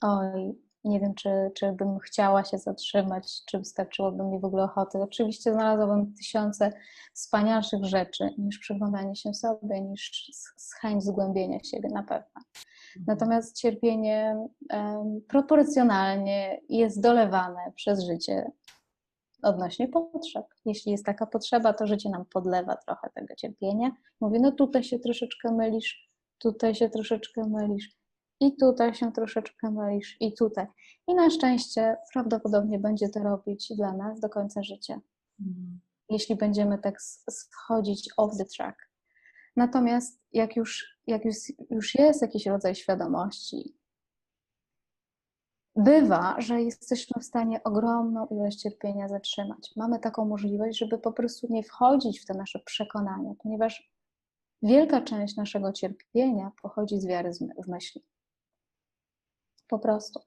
Oj, 0.01 0.55
nie 0.83 0.99
wiem, 0.99 1.13
czy, 1.15 1.29
czy 1.55 1.71
bym 1.71 1.99
chciała 1.99 2.43
się 2.43 2.57
zatrzymać, 2.57 3.45
czy 3.45 3.59
wystarczyłoby 3.59 4.23
mi 4.23 4.39
w 4.39 4.45
ogóle 4.45 4.63
ochoty. 4.63 4.97
Oczywiście 4.97 5.53
znalazłabym 5.53 6.13
tysiące 6.13 6.73
wspanialszych 7.13 7.85
rzeczy 7.85 8.29
niż 8.37 8.59
przyglądanie 8.59 9.15
się 9.15 9.33
sobie, 9.33 9.81
niż 9.81 10.31
chęć 10.81 11.03
zgłębienia 11.03 11.59
siebie 11.63 11.89
na 11.89 12.03
pewno. 12.03 12.41
Mhm. 12.97 13.05
Natomiast 13.07 13.57
cierpienie 13.57 14.47
um, 14.73 15.21
proporcjonalnie 15.27 16.61
jest 16.69 17.01
dolewane 17.01 17.71
przez 17.75 18.03
życie 18.03 18.51
odnośnie 19.43 19.87
potrzeb. 19.87 20.45
Jeśli 20.65 20.91
jest 20.91 21.05
taka 21.05 21.25
potrzeba, 21.25 21.73
to 21.73 21.87
życie 21.87 22.09
nam 22.09 22.25
podlewa 22.25 22.75
trochę 22.75 23.09
tego 23.15 23.35
cierpienia. 23.35 23.91
Mówi, 24.21 24.39
no 24.41 24.51
tutaj 24.51 24.83
się 24.83 24.99
troszeczkę 24.99 25.51
mylisz, 25.51 26.11
tutaj 26.37 26.75
się 26.75 26.89
troszeczkę 26.89 27.41
mylisz 27.49 27.97
i 28.39 28.55
tutaj 28.55 28.93
się 28.93 29.11
troszeczkę 29.11 29.71
mylisz, 29.71 30.17
i 30.19 30.33
tutaj. 30.33 30.65
I 31.07 31.15
na 31.15 31.29
szczęście 31.29 31.97
prawdopodobnie 32.13 32.79
będzie 32.79 33.09
to 33.09 33.19
robić 33.19 33.73
dla 33.77 33.93
nas 33.93 34.19
do 34.19 34.29
końca 34.29 34.63
życia. 34.63 35.01
Mhm. 35.39 35.79
Jeśli 36.09 36.35
będziemy 36.35 36.77
tak 36.77 37.01
schodzić 37.29 38.09
off 38.17 38.37
the 38.37 38.45
track. 38.45 38.77
Natomiast 39.55 40.21
jak 40.33 40.55
już, 40.55 40.99
jak 41.07 41.25
już, 41.25 41.35
już 41.69 41.95
jest 41.95 42.21
jakiś 42.21 42.45
rodzaj 42.45 42.75
świadomości, 42.75 43.75
bywa, 45.77 46.35
że 46.41 46.61
jesteśmy 46.61 47.21
w 47.21 47.25
stanie 47.25 47.63
ogromną 47.63 48.27
ilość 48.27 48.61
cierpienia 48.61 49.07
zatrzymać. 49.07 49.71
Mamy 49.75 49.99
taką 49.99 50.25
możliwość, 50.25 50.79
żeby 50.79 50.97
po 50.97 51.11
prostu 51.11 51.47
nie 51.49 51.63
wchodzić 51.63 52.19
w 52.19 52.25
te 52.25 52.33
nasze 52.33 52.59
przekonania, 52.59 53.33
ponieważ 53.43 53.91
wielka 54.61 55.01
część 55.01 55.35
naszego 55.35 55.73
cierpienia 55.73 56.51
pochodzi 56.61 56.99
z 56.99 57.05
wiary 57.05 57.31
w 57.63 57.67
myśli 57.67 58.03
po 59.67 59.79
prostu. 59.79 60.19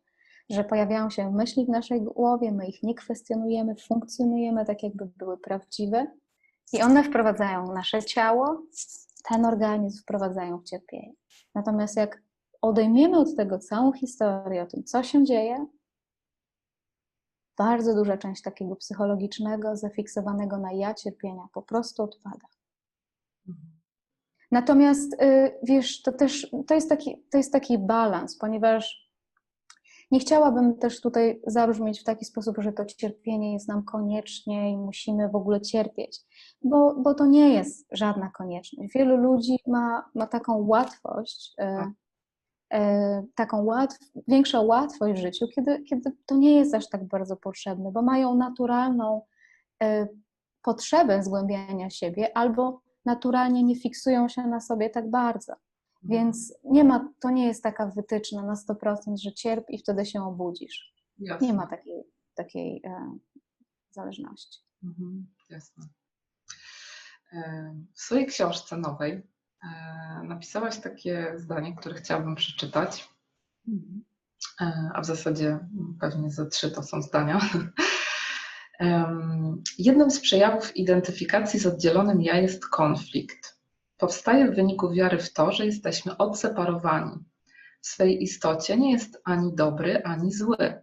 Że 0.50 0.64
pojawiają 0.64 1.10
się 1.10 1.30
myśli 1.30 1.66
w 1.66 1.68
naszej 1.68 2.02
głowie, 2.02 2.52
my 2.52 2.66
ich 2.66 2.82
nie 2.82 2.94
kwestionujemy, 2.94 3.74
funkcjonujemy 3.74 4.64
tak, 4.64 4.82
jakby 4.82 5.06
były 5.06 5.38
prawdziwe 5.38 6.06
i 6.72 6.82
one 6.82 7.04
wprowadzają 7.04 7.72
nasze 7.72 8.02
ciało, 8.02 8.62
ten 9.28 9.44
organizm 9.44 10.02
wprowadzają 10.02 10.58
w 10.58 10.64
cierpienie. 10.64 11.12
Natomiast 11.54 11.96
jak 11.96 12.22
odejmiemy 12.62 13.18
od 13.18 13.36
tego 13.36 13.58
całą 13.58 13.92
historię 13.92 14.62
o 14.62 14.66
tym, 14.66 14.84
co 14.84 15.02
się 15.02 15.24
dzieje, 15.24 15.66
bardzo 17.58 17.94
duża 17.94 18.18
część 18.18 18.42
takiego 18.42 18.76
psychologicznego, 18.76 19.76
zafiksowanego 19.76 20.58
na 20.58 20.72
ja 20.72 20.94
cierpienia 20.94 21.48
po 21.52 21.62
prostu 21.62 22.02
odpada. 22.02 22.46
Natomiast 24.50 25.22
y, 25.22 25.58
wiesz, 25.62 26.02
to 26.02 26.12
też 26.12 26.50
to 26.66 26.74
jest 26.74 26.88
taki, 26.88 27.24
to 27.30 27.38
jest 27.38 27.52
taki 27.52 27.78
balans, 27.78 28.38
ponieważ 28.38 29.10
Nie 30.10 30.20
chciałabym 30.20 30.78
też 30.78 31.00
tutaj 31.00 31.40
zabrzmieć 31.46 32.00
w 32.00 32.04
taki 32.04 32.24
sposób, 32.24 32.56
że 32.58 32.72
to 32.72 32.84
cierpienie 32.84 33.52
jest 33.52 33.68
nam 33.68 33.84
koniecznie 33.84 34.72
i 34.72 34.76
musimy 34.76 35.28
w 35.28 35.34
ogóle 35.34 35.60
cierpieć, 35.60 36.18
bo, 36.62 36.94
bo 36.94 37.14
to 37.14 37.26
nie 37.26 37.54
jest 37.54 37.88
żadna 37.92 38.30
konieczność. 38.30 38.92
Wielu 38.94 39.16
ludzi 39.16 39.56
ma, 39.66 40.10
ma 40.14 40.26
taką 40.26 40.66
łatwość, 40.66 41.54
e, 41.58 41.76
Tak. 41.76 41.88
Taką 43.34 43.64
łatw, 43.64 43.98
większą 44.28 44.62
łatwość 44.62 45.20
w 45.20 45.22
życiu, 45.22 45.46
kiedy, 45.54 45.82
kiedy 45.82 46.12
to 46.26 46.36
nie 46.36 46.56
jest 46.56 46.74
aż 46.74 46.88
tak 46.88 47.04
bardzo 47.04 47.36
potrzebne, 47.36 47.92
bo 47.92 48.02
mają 48.02 48.34
naturalną 48.34 49.22
e, 49.82 50.06
potrzebę 50.62 51.22
zgłębiania 51.22 51.90
siebie 51.90 52.36
albo 52.36 52.82
naturalnie 53.04 53.62
nie 53.62 53.76
fiksują 53.76 54.28
się 54.28 54.42
na 54.42 54.60
sobie 54.60 54.90
tak 54.90 55.10
bardzo. 55.10 55.52
Więc 56.02 56.54
nie 56.64 56.84
ma, 56.84 57.12
to 57.20 57.30
nie 57.30 57.46
jest 57.46 57.62
taka 57.62 57.86
wytyczna 57.86 58.42
na 58.42 58.54
100%, 58.54 58.96
że 59.16 59.32
cierp 59.32 59.70
i 59.70 59.78
wtedy 59.78 60.06
się 60.06 60.24
obudzisz. 60.24 60.94
Jasne. 61.18 61.46
Nie 61.46 61.52
ma 61.52 61.66
takiej, 61.66 62.04
takiej 62.34 62.82
e, 62.84 63.18
zależności. 63.90 64.58
Mhm, 64.84 65.26
jasne. 65.50 65.84
E, 67.32 67.74
W 67.94 68.00
swojej 68.00 68.26
książce 68.26 68.76
nowej 68.76 69.12
e, 69.12 69.22
napisałaś 70.24 70.78
takie 70.78 71.32
zdanie, 71.36 71.76
które 71.76 71.94
chciałabym 71.94 72.34
przeczytać, 72.34 73.08
e, 74.60 74.90
a 74.94 75.00
w 75.00 75.06
zasadzie 75.06 75.58
pewnie 76.00 76.30
ze 76.30 76.46
trzy 76.46 76.70
to 76.70 76.82
są 76.82 77.02
zdania. 77.02 77.40
Jednym 79.78 80.10
z 80.10 80.20
przejawów 80.20 80.76
identyfikacji 80.76 81.60
z 81.60 81.66
oddzielonym 81.66 82.22
ja 82.22 82.36
jest 82.36 82.66
konflikt. 82.66 83.60
Powstaje 83.96 84.52
w 84.52 84.54
wyniku 84.54 84.90
wiary 84.90 85.18
w 85.18 85.32
to, 85.32 85.52
że 85.52 85.66
jesteśmy 85.66 86.16
odseparowani. 86.16 87.24
W 87.82 87.86
swej 87.86 88.22
istocie 88.22 88.76
nie 88.76 88.92
jest 88.92 89.20
ani 89.24 89.54
dobry, 89.54 90.02
ani 90.04 90.32
zły. 90.32 90.82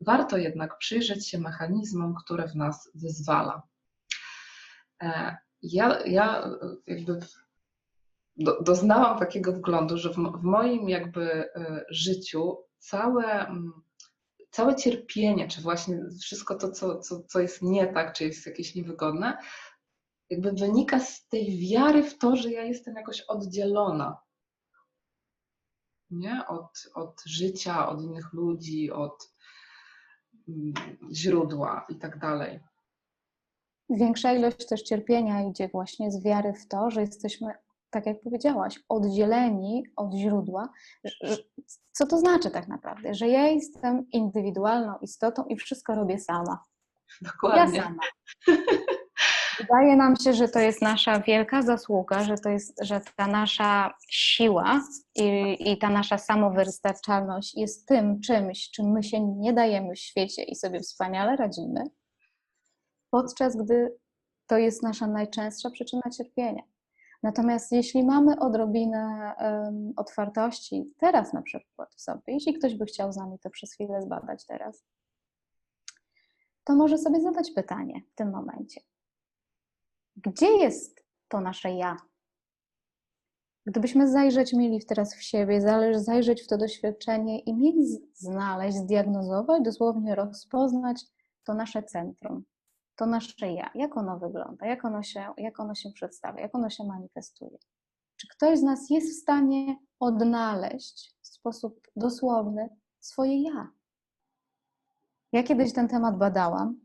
Warto 0.00 0.36
jednak 0.36 0.78
przyjrzeć 0.78 1.28
się 1.28 1.38
mechanizmom, 1.38 2.14
które 2.14 2.48
w 2.48 2.54
nas 2.54 2.90
wyzwala. 2.94 3.62
E, 5.02 5.36
Ja, 5.62 5.98
ja 6.06 6.44
e, 6.44 6.50
jakby 6.86 7.20
do, 8.36 8.62
doznałam 8.62 9.18
takiego 9.18 9.52
wglądu, 9.52 9.98
że 9.98 10.10
w, 10.10 10.16
w 10.16 10.42
moim 10.42 10.88
jakby 10.88 11.50
e, 11.54 11.84
życiu 11.90 12.56
całe, 12.78 13.46
mm, 13.46 13.72
całe 14.50 14.76
cierpienie, 14.76 15.48
czy 15.48 15.60
właśnie 15.60 16.00
wszystko 16.20 16.54
to, 16.54 16.70
co, 16.70 16.98
co, 16.98 17.22
co 17.22 17.40
jest 17.40 17.62
nie 17.62 17.86
tak, 17.86 18.12
czy 18.12 18.24
jest 18.24 18.46
jakieś 18.46 18.74
niewygodne, 18.74 19.38
jakby 20.30 20.52
wynika 20.52 21.00
z 21.00 21.28
tej 21.28 21.58
wiary 21.58 22.02
w 22.02 22.18
to, 22.18 22.36
że 22.36 22.50
ja 22.50 22.64
jestem 22.64 22.94
jakoś 22.94 23.20
oddzielona. 23.20 24.18
Nie? 26.10 26.46
Od, 26.48 26.90
od 26.94 27.22
życia, 27.26 27.88
od 27.88 28.02
innych 28.02 28.32
ludzi, 28.32 28.90
od 28.90 29.34
mm, 30.48 30.72
źródła 31.12 31.86
i 31.88 31.96
tak 31.96 32.18
dalej. 32.18 32.60
Większa 33.90 34.32
ilość 34.32 34.66
też 34.66 34.82
cierpienia 34.82 35.42
idzie 35.42 35.68
właśnie 35.68 36.10
z 36.10 36.24
wiary 36.24 36.52
w 36.52 36.68
to, 36.68 36.90
że 36.90 37.00
jesteśmy, 37.00 37.54
tak 37.92 38.06
jak 38.06 38.20
powiedziałaś, 38.20 38.80
oddzieleni 38.88 39.84
od 39.96 40.14
źródła. 40.14 40.68
Co 41.92 42.06
to 42.06 42.18
znaczy 42.18 42.50
tak 42.50 42.68
naprawdę? 42.68 43.14
Że 43.14 43.28
ja 43.28 43.46
jestem 43.46 44.10
indywidualną 44.10 44.98
istotą 44.98 45.44
i 45.44 45.56
wszystko 45.56 45.94
robię 45.94 46.18
sama. 46.18 46.64
Ja 47.22 47.30
Dokładnie. 47.32 47.82
sama. 47.82 48.02
Wydaje 49.58 49.96
nam 49.96 50.16
się, 50.16 50.32
że 50.32 50.48
to 50.48 50.58
jest 50.58 50.82
nasza 50.82 51.20
wielka 51.20 51.62
zasługa, 51.62 52.24
że 52.24 52.34
to 52.38 52.48
jest, 52.48 52.84
że 52.84 53.00
ta 53.16 53.26
nasza 53.26 53.94
siła 54.08 54.80
i, 55.14 55.56
i 55.72 55.78
ta 55.78 55.90
nasza 55.90 56.18
samowystarczalność 56.18 57.54
jest 57.56 57.88
tym 57.88 58.20
czymś, 58.20 58.70
czym 58.70 58.92
my 58.92 59.02
się 59.02 59.20
nie 59.20 59.52
dajemy 59.52 59.94
w 59.94 59.98
świecie 59.98 60.42
i 60.42 60.56
sobie 60.56 60.80
wspaniale 60.80 61.36
radzimy, 61.36 61.84
podczas 63.10 63.56
gdy 63.56 63.98
to 64.46 64.58
jest 64.58 64.82
nasza 64.82 65.06
najczęstsza 65.06 65.70
przyczyna 65.70 66.02
cierpienia. 66.16 66.62
Natomiast 67.22 67.72
jeśli 67.72 68.04
mamy 68.04 68.38
odrobinę 68.38 69.34
em, 69.38 69.92
otwartości, 69.96 70.94
teraz 70.98 71.32
na 71.32 71.42
przykład 71.42 71.94
w 71.94 72.00
sobie, 72.00 72.22
jeśli 72.26 72.54
ktoś 72.54 72.74
by 72.74 72.84
chciał 72.84 73.12
z 73.12 73.16
nami 73.16 73.38
to 73.38 73.50
przez 73.50 73.72
chwilę 73.72 74.02
zbadać 74.02 74.46
teraz, 74.46 74.84
to 76.64 76.74
może 76.74 76.98
sobie 76.98 77.20
zadać 77.20 77.50
pytanie 77.50 78.02
w 78.12 78.14
tym 78.14 78.30
momencie. 78.30 78.80
Gdzie 80.16 80.46
jest 80.46 81.04
to 81.28 81.40
nasze 81.40 81.72
ja? 81.72 81.96
Gdybyśmy 83.66 84.08
zajrzeć 84.08 84.52
mieli 84.52 84.84
teraz 84.86 85.14
w 85.14 85.22
siebie, 85.22 85.60
zajrzeć 85.94 86.42
w 86.42 86.46
to 86.46 86.58
doświadczenie 86.58 87.40
i 87.40 87.54
mieli 87.54 87.86
znaleźć, 88.14 88.76
zdiagnozować, 88.76 89.62
dosłownie 89.62 90.14
rozpoznać 90.14 91.04
to 91.44 91.54
nasze 91.54 91.82
centrum, 91.82 92.44
to 93.02 93.06
nasze 93.06 93.52
ja, 93.52 93.70
jak 93.74 93.96
ono 93.96 94.18
wygląda, 94.18 94.66
jak 94.66 94.84
ono 94.84 95.02
się, 95.02 95.34
jak 95.36 95.60
ono 95.60 95.74
się 95.74 95.90
przedstawia, 95.90 96.40
jak 96.40 96.54
ono 96.54 96.70
się 96.70 96.84
manifestuje. 96.84 97.58
Czy 98.16 98.28
ktoś 98.28 98.58
z 98.58 98.62
nas 98.62 98.90
jest 98.90 99.10
w 99.10 99.22
stanie 99.22 99.76
odnaleźć 100.00 101.16
w 101.20 101.26
sposób 101.26 101.80
dosłowny 101.96 102.68
swoje 103.00 103.42
ja? 103.42 103.70
Ja 105.32 105.42
kiedyś 105.42 105.72
ten 105.72 105.88
temat 105.88 106.18
badałam 106.18 106.80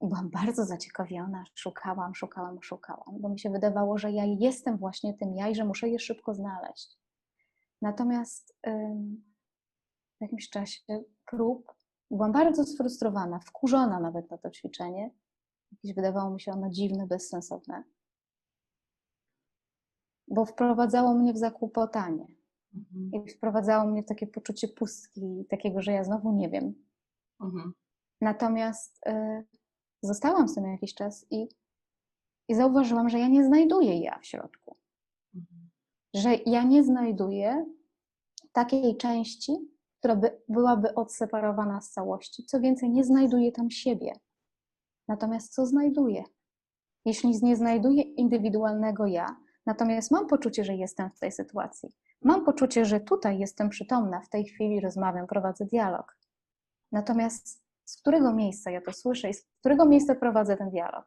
i 0.00 0.06
byłam 0.06 0.30
bardzo 0.30 0.64
zaciekawiona. 0.64 1.44
Szukałam, 1.54 2.14
szukałam, 2.14 2.62
szukałam, 2.62 3.20
bo 3.20 3.28
mi 3.28 3.40
się 3.40 3.50
wydawało, 3.50 3.98
że 3.98 4.12
ja 4.12 4.24
jestem 4.24 4.78
właśnie 4.78 5.14
tym 5.14 5.34
ja 5.34 5.48
i 5.48 5.54
że 5.54 5.64
muszę 5.64 5.88
je 5.88 5.98
szybko 5.98 6.34
znaleźć. 6.34 6.98
Natomiast 7.82 8.56
ym, 8.66 9.24
w 10.18 10.20
jakimś 10.20 10.50
czasie 10.50 11.02
prób 11.30 11.72
byłam 12.10 12.32
bardzo 12.32 12.64
sfrustrowana, 12.64 13.38
wkurzona 13.38 14.00
nawet 14.00 14.30
na 14.30 14.38
to 14.38 14.50
ćwiczenie. 14.50 15.10
Jakieś 15.72 15.94
wydawało 15.94 16.30
mi 16.30 16.40
się 16.40 16.52
ono 16.52 16.70
dziwne, 16.70 17.06
bezsensowne, 17.06 17.84
bo 20.28 20.44
wprowadzało 20.44 21.14
mnie 21.14 21.32
w 21.32 21.38
zakłopotanie 21.38 22.26
Mhm. 22.74 23.10
i 23.12 23.30
wprowadzało 23.30 23.90
mnie 23.90 24.02
w 24.02 24.06
takie 24.06 24.26
poczucie 24.26 24.68
pustki, 24.68 25.44
takiego, 25.48 25.82
że 25.82 25.92
ja 25.92 26.04
znowu 26.04 26.32
nie 26.32 26.48
wiem. 26.48 26.74
Mhm. 27.40 27.72
Natomiast 28.20 29.00
y, 29.08 29.44
zostałam 30.02 30.48
z 30.48 30.54
tym 30.54 30.64
jakiś 30.64 30.94
czas 30.94 31.26
i, 31.30 31.48
i 32.48 32.54
zauważyłam, 32.54 33.08
że 33.08 33.18
ja 33.18 33.28
nie 33.28 33.44
znajduję 33.44 34.00
ja 34.00 34.18
w 34.18 34.26
środku. 34.26 34.76
Mhm. 35.34 35.70
Że 36.14 36.34
ja 36.46 36.62
nie 36.62 36.84
znajduję 36.84 37.66
takiej 38.52 38.96
części, 38.96 39.52
która 39.98 40.16
by, 40.16 40.40
byłaby 40.48 40.94
odseparowana 40.94 41.80
z 41.80 41.90
całości. 41.90 42.44
Co 42.44 42.60
więcej, 42.60 42.90
nie 42.90 43.04
znajduję 43.04 43.52
tam 43.52 43.70
siebie. 43.70 44.12
Natomiast 45.10 45.54
co 45.54 45.66
znajduję? 45.66 46.24
Jeśli 47.04 47.30
nie 47.42 47.56
znajduję 47.56 48.02
indywidualnego 48.02 49.06
ja, 49.06 49.36
natomiast 49.66 50.10
mam 50.10 50.26
poczucie, 50.26 50.64
że 50.64 50.74
jestem 50.74 51.10
w 51.10 51.18
tej 51.18 51.32
sytuacji, 51.32 51.88
mam 52.22 52.44
poczucie, 52.44 52.84
że 52.84 53.00
tutaj 53.00 53.38
jestem 53.38 53.68
przytomna, 53.68 54.20
w 54.20 54.28
tej 54.28 54.44
chwili 54.44 54.80
rozmawiam, 54.80 55.26
prowadzę 55.26 55.64
dialog. 55.66 56.16
Natomiast 56.92 57.62
z 57.84 57.96
którego 57.96 58.34
miejsca 58.34 58.70
ja 58.70 58.80
to 58.80 58.92
słyszę 58.92 59.30
i 59.30 59.34
z 59.34 59.46
którego 59.60 59.86
miejsca 59.86 60.14
prowadzę 60.14 60.56
ten 60.56 60.70
dialog? 60.70 61.04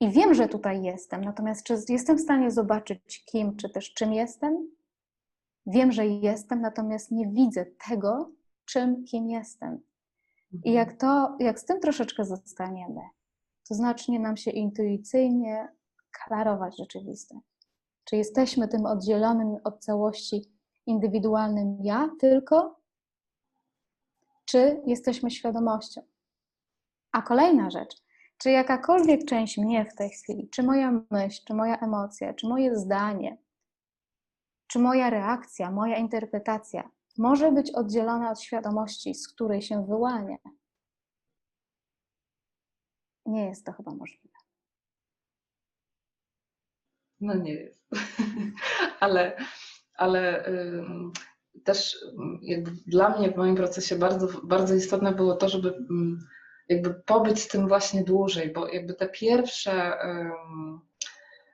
I 0.00 0.10
wiem, 0.10 0.34
że 0.34 0.48
tutaj 0.48 0.82
jestem, 0.82 1.24
natomiast 1.24 1.66
czy 1.66 1.78
jestem 1.88 2.16
w 2.16 2.20
stanie 2.20 2.50
zobaczyć, 2.50 3.24
kim, 3.24 3.56
czy 3.56 3.70
też 3.70 3.94
czym 3.94 4.12
jestem? 4.12 4.70
Wiem, 5.66 5.92
że 5.92 6.06
jestem, 6.06 6.60
natomiast 6.60 7.10
nie 7.10 7.28
widzę 7.28 7.66
tego, 7.88 8.30
czym, 8.64 9.04
kim 9.04 9.28
jestem. 9.28 9.85
I 10.64 10.72
jak, 10.72 11.00
to, 11.00 11.36
jak 11.40 11.60
z 11.60 11.64
tym 11.64 11.80
troszeczkę 11.80 12.24
zostaniemy, 12.24 13.00
to 13.68 13.74
zacznie 13.74 14.20
nam 14.20 14.36
się 14.36 14.50
intuicyjnie 14.50 15.68
klarować 16.10 16.76
rzeczywistość. 16.78 17.46
Czy 18.04 18.16
jesteśmy 18.16 18.68
tym 18.68 18.86
oddzielonym 18.86 19.56
od 19.64 19.84
całości 19.84 20.52
indywidualnym 20.86 21.78
ja 21.82 22.10
tylko, 22.20 22.80
czy 24.44 24.82
jesteśmy 24.86 25.30
świadomością? 25.30 26.02
A 27.12 27.22
kolejna 27.22 27.70
rzecz, 27.70 28.02
czy 28.38 28.50
jakakolwiek 28.50 29.24
część 29.24 29.58
mnie 29.58 29.84
w 29.84 29.94
tej 29.94 30.10
chwili, 30.10 30.48
czy 30.50 30.62
moja 30.62 31.00
myśl, 31.10 31.42
czy 31.46 31.54
moja 31.54 31.78
emocja, 31.78 32.34
czy 32.34 32.48
moje 32.48 32.76
zdanie, 32.76 33.38
czy 34.66 34.78
moja 34.78 35.10
reakcja, 35.10 35.70
moja 35.70 35.96
interpretacja 35.96 36.90
może 37.18 37.52
być 37.52 37.70
oddzielona 37.70 38.30
od 38.30 38.40
świadomości, 38.40 39.14
z 39.14 39.28
której 39.28 39.62
się 39.62 39.86
wyłania? 39.86 40.36
Nie 43.26 43.44
jest 43.46 43.66
to 43.66 43.72
chyba 43.72 43.94
możliwe. 43.94 44.38
No 47.20 47.34
nie 47.34 47.52
jest. 47.52 47.80
ale 49.00 49.36
ale 49.96 50.48
ym, 50.48 51.12
też 51.64 51.96
jakby 52.42 52.70
dla 52.86 53.18
mnie 53.18 53.30
w 53.30 53.36
moim 53.36 53.56
procesie 53.56 53.96
bardzo, 53.96 54.28
bardzo 54.42 54.74
istotne 54.74 55.12
było 55.12 55.36
to, 55.36 55.48
żeby 55.48 55.68
ym, 55.68 56.18
jakby 56.68 56.94
pobyć 56.94 57.42
z 57.42 57.48
tym 57.48 57.68
właśnie 57.68 58.04
dłużej, 58.04 58.52
bo 58.52 58.68
jakby 58.68 58.94
te 58.94 59.08
pierwsze 59.08 60.04
ym, 60.04 60.80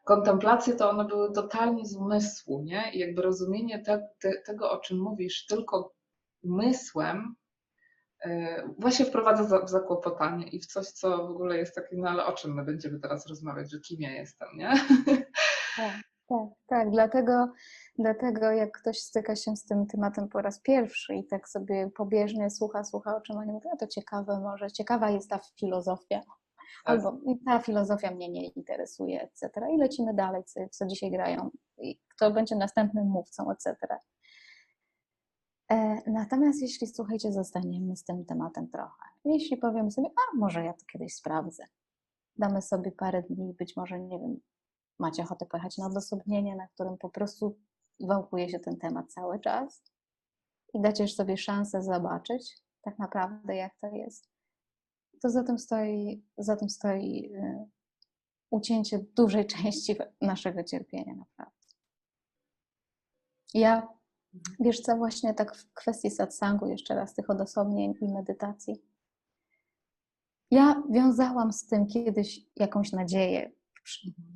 kontemplacje 0.04 0.74
to 0.74 0.90
one 0.90 1.04
były 1.04 1.32
totalnie 1.32 1.86
z 1.86 1.96
umysłu, 1.96 2.62
nie? 2.62 2.92
I 2.92 2.98
jakby 2.98 3.22
rozumienie 3.22 3.82
te, 3.82 4.08
te, 4.20 4.32
tego, 4.46 4.70
o 4.70 4.78
czym 4.78 4.98
mówisz, 4.98 5.46
tylko 5.46 5.94
umysłem 6.42 7.34
e, 8.24 8.62
właśnie 8.78 9.04
wprowadza 9.04 9.60
w 9.64 9.70
zakłopotanie 9.70 10.48
i 10.48 10.60
w 10.60 10.66
coś, 10.66 10.86
co 10.86 11.26
w 11.26 11.30
ogóle 11.30 11.58
jest 11.58 11.74
takie, 11.74 11.96
no 11.96 12.10
ale 12.10 12.26
o 12.26 12.32
czym 12.32 12.54
my 12.54 12.64
będziemy 12.64 13.00
teraz 13.00 13.26
rozmawiać, 13.26 13.70
że 13.70 13.80
kim 13.80 14.00
ja 14.00 14.10
jestem, 14.10 14.48
nie? 14.54 14.72
Tak, 15.76 16.02
tak, 16.28 16.48
tak. 16.66 16.90
Dlatego, 16.90 17.52
dlatego 17.98 18.50
jak 18.50 18.78
ktoś 18.78 18.98
styka 18.98 19.36
się 19.36 19.56
z 19.56 19.64
tym 19.64 19.86
tematem 19.86 20.28
po 20.28 20.42
raz 20.42 20.60
pierwszy 20.60 21.14
i 21.14 21.26
tak 21.26 21.48
sobie 21.48 21.90
pobieżnie 21.96 22.50
słucha, 22.50 22.84
słucha, 22.84 23.16
o 23.16 23.20
czym 23.20 23.36
oni 23.36 23.52
mówią, 23.52 23.70
to 23.78 23.86
ciekawe 23.86 24.40
może, 24.40 24.70
ciekawa 24.70 25.10
jest 25.10 25.30
ta 25.30 25.40
filozofia, 25.60 26.20
tak. 26.20 26.41
Albo 26.84 27.18
ta 27.46 27.58
filozofia 27.58 28.10
mnie 28.10 28.28
nie 28.28 28.48
interesuje, 28.48 29.22
etc. 29.22 29.50
I 29.74 29.78
lecimy 29.78 30.14
dalej, 30.14 30.44
co, 30.44 30.60
co 30.70 30.86
dzisiaj 30.86 31.10
grają, 31.10 31.50
kto 32.08 32.30
będzie 32.30 32.56
następnym 32.56 33.06
mówcą, 33.06 33.50
etc. 33.50 33.76
E, 35.70 36.10
natomiast 36.10 36.62
jeśli, 36.62 36.86
słuchajcie, 36.86 37.32
zostaniemy 37.32 37.96
z 37.96 38.04
tym 38.04 38.24
tematem 38.24 38.68
trochę, 38.68 39.04
jeśli 39.24 39.56
powiemy 39.56 39.90
sobie, 39.90 40.08
a 40.08 40.36
może 40.36 40.64
ja 40.64 40.72
to 40.72 40.84
kiedyś 40.92 41.14
sprawdzę, 41.14 41.64
damy 42.36 42.62
sobie 42.62 42.92
parę 42.92 43.22
dni, 43.22 43.54
być 43.58 43.76
może, 43.76 44.00
nie 44.00 44.18
wiem, 44.18 44.40
macie 44.98 45.22
ochotę 45.22 45.46
pojechać 45.46 45.78
na 45.78 45.86
odosobnienie, 45.86 46.56
na 46.56 46.68
którym 46.68 46.98
po 46.98 47.10
prostu 47.10 47.58
wałkuje 48.00 48.48
się 48.48 48.58
ten 48.58 48.76
temat 48.76 49.12
cały 49.12 49.40
czas 49.40 49.82
i 50.74 50.80
dacie 50.80 51.08
sobie 51.08 51.36
szansę 51.36 51.82
zobaczyć 51.82 52.62
tak 52.82 52.98
naprawdę, 52.98 53.56
jak 53.56 53.72
to 53.80 53.86
jest, 53.86 54.28
to 55.22 55.30
za 55.30 55.44
tym 55.44 55.58
stoi, 55.58 56.24
za 56.38 56.56
tym 56.56 56.70
stoi 56.70 57.32
y, 57.34 57.68
ucięcie 58.50 58.98
dużej 58.98 59.46
części 59.56 59.96
naszego 60.20 60.64
cierpienia, 60.64 61.14
naprawdę. 61.14 61.62
Ja, 63.54 63.88
wiesz 64.60 64.80
co, 64.80 64.96
właśnie 64.96 65.34
tak 65.34 65.56
w 65.56 65.72
kwestii 65.74 66.10
satsangu, 66.10 66.66
jeszcze 66.66 66.94
raz 66.94 67.14
tych 67.14 67.30
odosobnień 67.30 67.94
i 68.00 68.12
medytacji, 68.12 68.82
ja 70.52 70.82
wiązałam 70.90 71.52
z 71.52 71.66
tym 71.66 71.86
kiedyś 71.86 72.40
jakąś 72.56 72.92
nadzieję, 72.92 73.52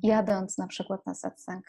jadąc 0.03 0.57
na 0.57 0.67
przykład 0.67 1.05
na 1.05 1.15
satsang, 1.15 1.65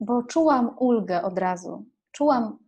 bo 0.00 0.22
czułam 0.22 0.76
ulgę 0.78 1.22
od 1.22 1.38
razu. 1.38 1.86
Czułam, 2.10 2.58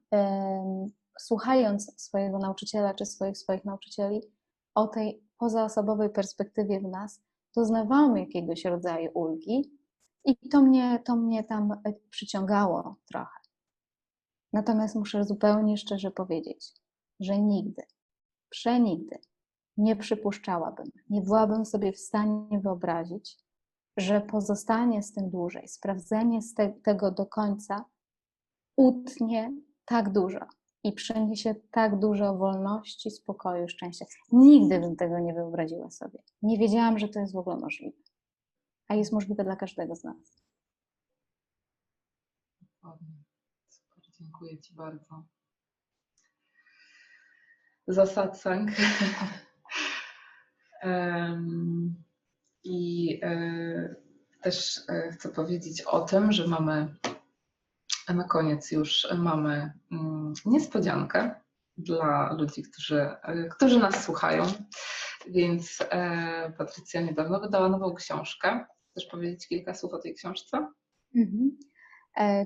słuchając 1.18 2.02
swojego 2.02 2.38
nauczyciela 2.38 2.94
czy 2.94 3.06
swoich 3.06 3.38
swoich 3.38 3.64
nauczycieli, 3.64 4.33
o 4.74 4.86
tej 4.86 5.24
pozaosobowej 5.38 6.10
perspektywie 6.10 6.80
w 6.80 6.84
nas, 6.84 7.22
doznawałam 7.56 8.16
jakiegoś 8.16 8.64
rodzaju 8.64 9.10
ulgi 9.14 9.78
i 10.24 10.48
to 10.48 10.62
mnie, 10.62 11.02
to 11.04 11.16
mnie 11.16 11.44
tam 11.44 11.72
e, 11.72 11.92
przyciągało 12.10 12.96
trochę. 13.06 13.38
Natomiast 14.52 14.94
muszę 14.94 15.24
zupełnie 15.24 15.76
szczerze 15.76 16.10
powiedzieć, 16.10 16.72
że 17.20 17.38
nigdy, 17.38 17.82
przenigdy 18.48 19.18
nie 19.76 19.96
przypuszczałabym, 19.96 20.86
nie 21.10 21.20
byłabym 21.20 21.66
sobie 21.66 21.92
w 21.92 21.98
stanie 21.98 22.60
wyobrazić, 22.60 23.38
że 23.96 24.20
pozostanie 24.20 25.02
z 25.02 25.12
tym 25.12 25.30
dłużej, 25.30 25.68
sprawdzenie 25.68 26.40
tego 26.82 27.10
do 27.10 27.26
końca 27.26 27.84
utnie 28.76 29.52
tak 29.84 30.12
dużo 30.12 30.46
i 30.84 30.92
przyniesie 30.92 31.54
tak 31.70 31.98
dużo 31.98 32.34
wolności, 32.34 33.10
spokoju, 33.10 33.68
szczęścia. 33.68 34.04
Nigdy 34.32 34.80
bym 34.80 34.96
tego 34.96 35.18
nie 35.18 35.34
wyobraziła 35.34 35.90
sobie. 35.90 36.18
Nie 36.42 36.58
wiedziałam, 36.58 36.98
że 36.98 37.08
to 37.08 37.20
jest 37.20 37.32
w 37.32 37.36
ogóle 37.36 37.56
możliwe. 37.56 37.96
A 38.88 38.94
jest 38.94 39.12
możliwe 39.12 39.44
dla 39.44 39.56
każdego 39.56 39.96
z 39.96 40.04
nas. 40.04 40.44
Super, 43.68 44.02
dziękuję 44.18 44.58
Ci 44.58 44.74
bardzo 44.74 45.24
za 47.86 48.06
satsang. 48.06 48.70
I 52.64 53.20
e, 53.22 53.94
też 54.42 54.80
e, 54.88 55.10
chcę 55.12 55.28
powiedzieć 55.28 55.82
o 55.82 56.00
tym, 56.00 56.32
że 56.32 56.48
mamy 56.48 56.94
na 58.08 58.24
koniec 58.24 58.70
już 58.70 59.08
mamy 59.18 59.72
mm, 59.92 60.32
niespodziankę 60.44 61.34
dla 61.76 62.32
ludzi, 62.32 62.62
którzy, 62.62 63.00
e, 63.00 63.48
którzy 63.48 63.78
nas 63.78 64.04
słuchają. 64.04 64.44
Więc 65.26 65.78
Patrycja 66.58 67.00
niedawno 67.00 67.40
wydała 67.40 67.68
nową 67.68 67.94
książkę. 67.94 68.64
Chcesz 68.90 69.06
powiedzieć 69.06 69.48
kilka 69.48 69.74
słów 69.74 69.92
o 69.92 69.98
tej 69.98 70.14
książce? 70.14 70.68
Mhm. 71.16 71.58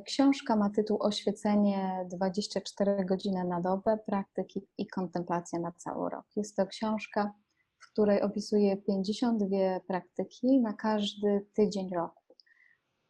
Książka 0.07 0.57
ma 0.57 0.71
tytuł 0.71 1.03
Oświecenie 1.03 2.07
24 2.11 3.05
godziny 3.05 3.45
na 3.45 3.61
dobę, 3.61 3.99
praktyki 4.07 4.67
i 4.79 4.87
kontemplacja 4.87 5.59
na 5.59 5.73
cały 5.73 6.11
rok. 6.11 6.25
Jest 6.37 6.57
to 6.57 6.67
książka 6.67 7.33
w 7.79 7.93
której 7.93 8.23
opisuje 8.23 8.77
52 8.77 9.81
praktyki 9.81 10.61
na 10.61 10.73
każdy 10.73 11.47
tydzień 11.55 11.91
roku. 11.95 12.18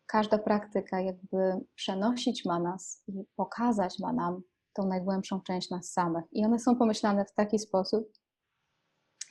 Każda 0.08 0.38
praktyka 0.38 1.00
jakby 1.00 1.64
przenosić 1.74 2.44
ma 2.44 2.58
nas 2.58 3.02
i 3.08 3.24
pokazać 3.36 3.98
ma 3.98 4.12
nam 4.12 4.42
tą 4.72 4.86
najgłębszą 4.86 5.40
część 5.40 5.70
nas 5.70 5.92
samych. 5.92 6.24
I 6.32 6.44
one 6.44 6.58
są 6.58 6.76
pomyślane 6.76 7.24
w 7.24 7.32
taki 7.32 7.58
sposób, 7.58 8.12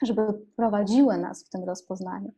żeby 0.01 0.21
prowadziły 0.55 1.17
nas 1.17 1.45
w 1.45 1.49
tym 1.49 1.63
rozpoznaniu. 1.63 2.33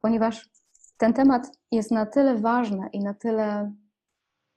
Ponieważ 0.00 0.50
ten 0.96 1.12
temat 1.12 1.52
jest 1.72 1.90
na 1.90 2.06
tyle 2.06 2.36
ważny 2.36 2.88
i 2.92 3.00
na 3.00 3.14
tyle, 3.14 3.74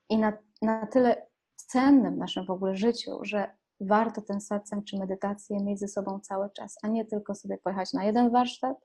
i 0.09 0.17
na, 0.17 0.33
na 0.61 0.87
tyle 0.87 1.27
cenny 1.55 2.11
w 2.11 2.17
naszym 2.17 2.45
w 2.45 2.51
ogóle 2.51 2.75
życiu, 2.75 3.19
że 3.21 3.57
warto 3.79 4.21
ten 4.21 4.41
satsang 4.41 4.85
czy 4.85 4.99
medytację 4.99 5.63
mieć 5.63 5.79
ze 5.79 5.87
sobą 5.87 6.19
cały 6.19 6.49
czas, 6.49 6.77
a 6.83 6.87
nie 6.87 7.05
tylko 7.05 7.35
sobie 7.35 7.57
pojechać 7.57 7.93
na 7.93 8.03
jeden 8.03 8.29
warsztat 8.31 8.77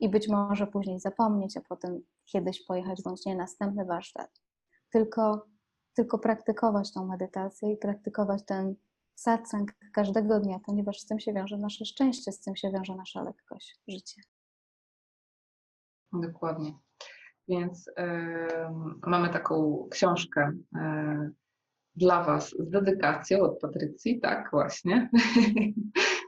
i 0.00 0.08
być 0.08 0.28
może 0.28 0.66
później 0.66 1.00
zapomnieć, 1.00 1.56
a 1.56 1.60
potem 1.68 2.02
kiedyś 2.32 2.64
pojechać 2.64 3.02
bądź 3.02 3.26
nie 3.26 3.36
następny 3.36 3.84
warsztat. 3.84 4.40
Tylko, 4.90 5.46
tylko 5.94 6.18
praktykować 6.18 6.92
tą 6.92 7.06
medytację 7.06 7.72
i 7.72 7.76
praktykować 7.76 8.44
ten 8.46 8.74
satsang 9.14 9.72
każdego 9.92 10.40
dnia, 10.40 10.60
ponieważ 10.66 11.00
z 11.00 11.06
tym 11.06 11.20
się 11.20 11.32
wiąże 11.32 11.58
nasze 11.58 11.84
szczęście, 11.84 12.32
z 12.32 12.40
tym 12.40 12.56
się 12.56 12.70
wiąże 12.70 12.96
nasza 12.96 13.22
lekkość 13.22 13.80
życia. 13.88 14.22
Dokładnie. 16.12 16.74
Więc 17.48 17.86
yy, 17.86 18.04
mamy 19.06 19.28
taką 19.28 19.86
książkę 19.90 20.52
yy, 20.72 21.32
dla 21.96 22.24
Was 22.24 22.50
z 22.50 22.70
dedykacją 22.70 23.40
od 23.40 23.58
Patrycji, 23.58 24.20
tak, 24.20 24.50
właśnie. 24.50 25.10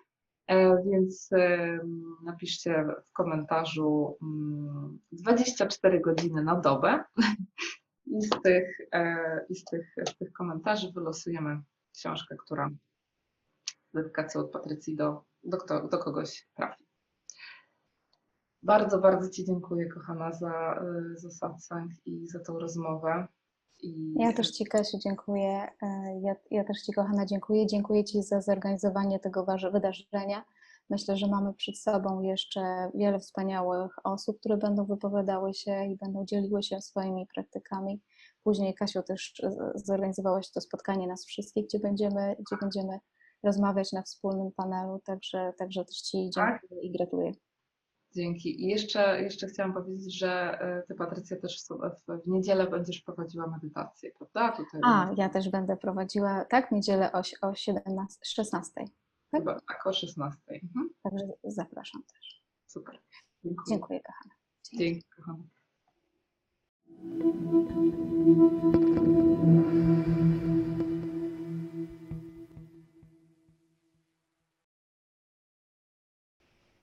E, 0.47 0.83
więc 0.83 1.31
napiszcie 2.25 2.85
w 3.07 3.13
komentarzu 3.13 4.19
24 5.13 5.95
mm, 5.95 6.03
godziny 6.03 6.43
na 6.43 6.61
dobę 6.61 7.05
i 8.07 8.23
z 8.23 8.31
tych, 8.43 8.81
e, 8.93 9.17
i 9.49 9.55
z 9.55 9.65
tych, 9.65 9.95
z 10.09 10.19
tych 10.19 10.33
komentarzy 10.33 10.93
wylosujemy 10.93 11.61
książkę, 11.95 12.37
która 12.37 12.71
dedykacją 13.95 14.41
od 14.41 14.51
Patrycji 14.51 14.97
do, 14.97 15.25
do, 15.45 15.59
do 15.91 15.99
kogoś 15.99 16.49
trafi. 16.55 16.85
Bardzo, 18.63 18.99
bardzo 18.99 19.31
Ci 19.31 19.45
dziękuję, 19.45 19.89
kochana, 19.89 20.33
za, 20.33 20.75
e, 20.75 21.17
za 21.17 21.31
satsang 21.31 21.91
i 22.07 22.27
za 22.27 22.41
tą 22.41 22.59
rozmowę. 22.59 23.27
I... 23.83 24.15
Ja 24.17 24.33
też 24.33 24.51
Ci, 24.51 24.65
Kasiu, 24.65 24.99
dziękuję. 24.99 25.69
E, 25.83 26.21
ja, 26.21 26.35
ja 26.51 26.65
też 26.65 26.83
Ci, 26.83 26.93
kochana, 26.93 27.27
dziękuję. 27.27 27.67
Dziękuję 27.67 28.05
Ci 28.05 28.23
za 28.23 28.41
zorganizowanie 28.41 29.19
tego 29.19 29.47
wydarzenia. 29.73 30.45
Myślę, 30.91 31.17
że 31.17 31.27
mamy 31.27 31.55
przed 31.55 31.79
sobą 31.79 32.21
jeszcze 32.21 32.91
wiele 32.95 33.21
wspaniałych 33.21 33.93
osób, 34.05 34.41
które 34.41 34.57
będą 34.57 34.85
wypowiadały 34.85 35.55
się 35.55 35.87
i 35.87 35.97
będą 35.97 36.25
dzieliły 36.25 36.63
się 36.63 36.81
swoimi 36.81 37.27
praktykami. 37.35 38.01
Później, 38.45 38.75
Kasiu, 38.75 39.03
też 39.03 39.43
zorganizowałaś 39.75 40.51
to 40.51 40.61
spotkanie 40.61 41.07
nas 41.07 41.25
wszystkich, 41.25 41.67
gdzie 41.67 41.79
będziemy, 41.79 42.37
gdzie 42.39 42.57
będziemy 42.61 42.99
rozmawiać 43.43 43.93
na 43.93 44.03
wspólnym 44.03 44.53
panelu, 44.57 45.01
także, 45.05 45.53
także 45.59 45.85
też 45.85 45.97
Ci 45.97 46.31
dziękuję 46.31 46.69
tak? 46.71 46.83
i 46.83 46.93
gratuluję. 46.93 47.33
Dzięki. 48.15 48.63
I 48.63 48.67
jeszcze, 48.67 49.23
jeszcze 49.23 49.47
chciałam 49.47 49.75
powiedzieć, 49.75 50.19
że 50.19 50.61
e, 50.61 50.83
Ty, 50.83 50.95
Patrycja, 50.95 51.37
też 51.37 51.65
w, 51.69 52.23
w 52.25 52.29
niedzielę 52.29 52.67
będziesz 52.67 53.01
prowadziła 53.01 53.47
medytację, 53.47 54.11
prawda? 54.19 54.57
Tutaj 54.57 54.81
A, 54.85 55.11
ja 55.17 55.29
też 55.29 55.49
będę 55.49 55.77
prowadziła, 55.77 56.45
tak, 56.45 56.69
w 56.69 56.73
niedzielę 56.73 57.13
o, 57.13 57.23
o 57.49 57.55
17, 57.55 58.19
16. 58.25 58.73
Tak? 58.75 58.87
Chyba, 59.41 59.61
tak, 59.61 59.87
o 59.87 59.93
16. 59.93 60.41
Mhm. 60.49 60.91
Także 61.03 61.27
zapraszam 61.45 62.03
też. 62.03 62.43
Super. 62.67 62.99
Dziękuję, 63.45 63.67
Dziękuję 63.69 64.01
kochana. 64.01 64.35
Dzięki, 64.63 64.85
Dzięki 64.85 65.09
kochana. 65.17 65.45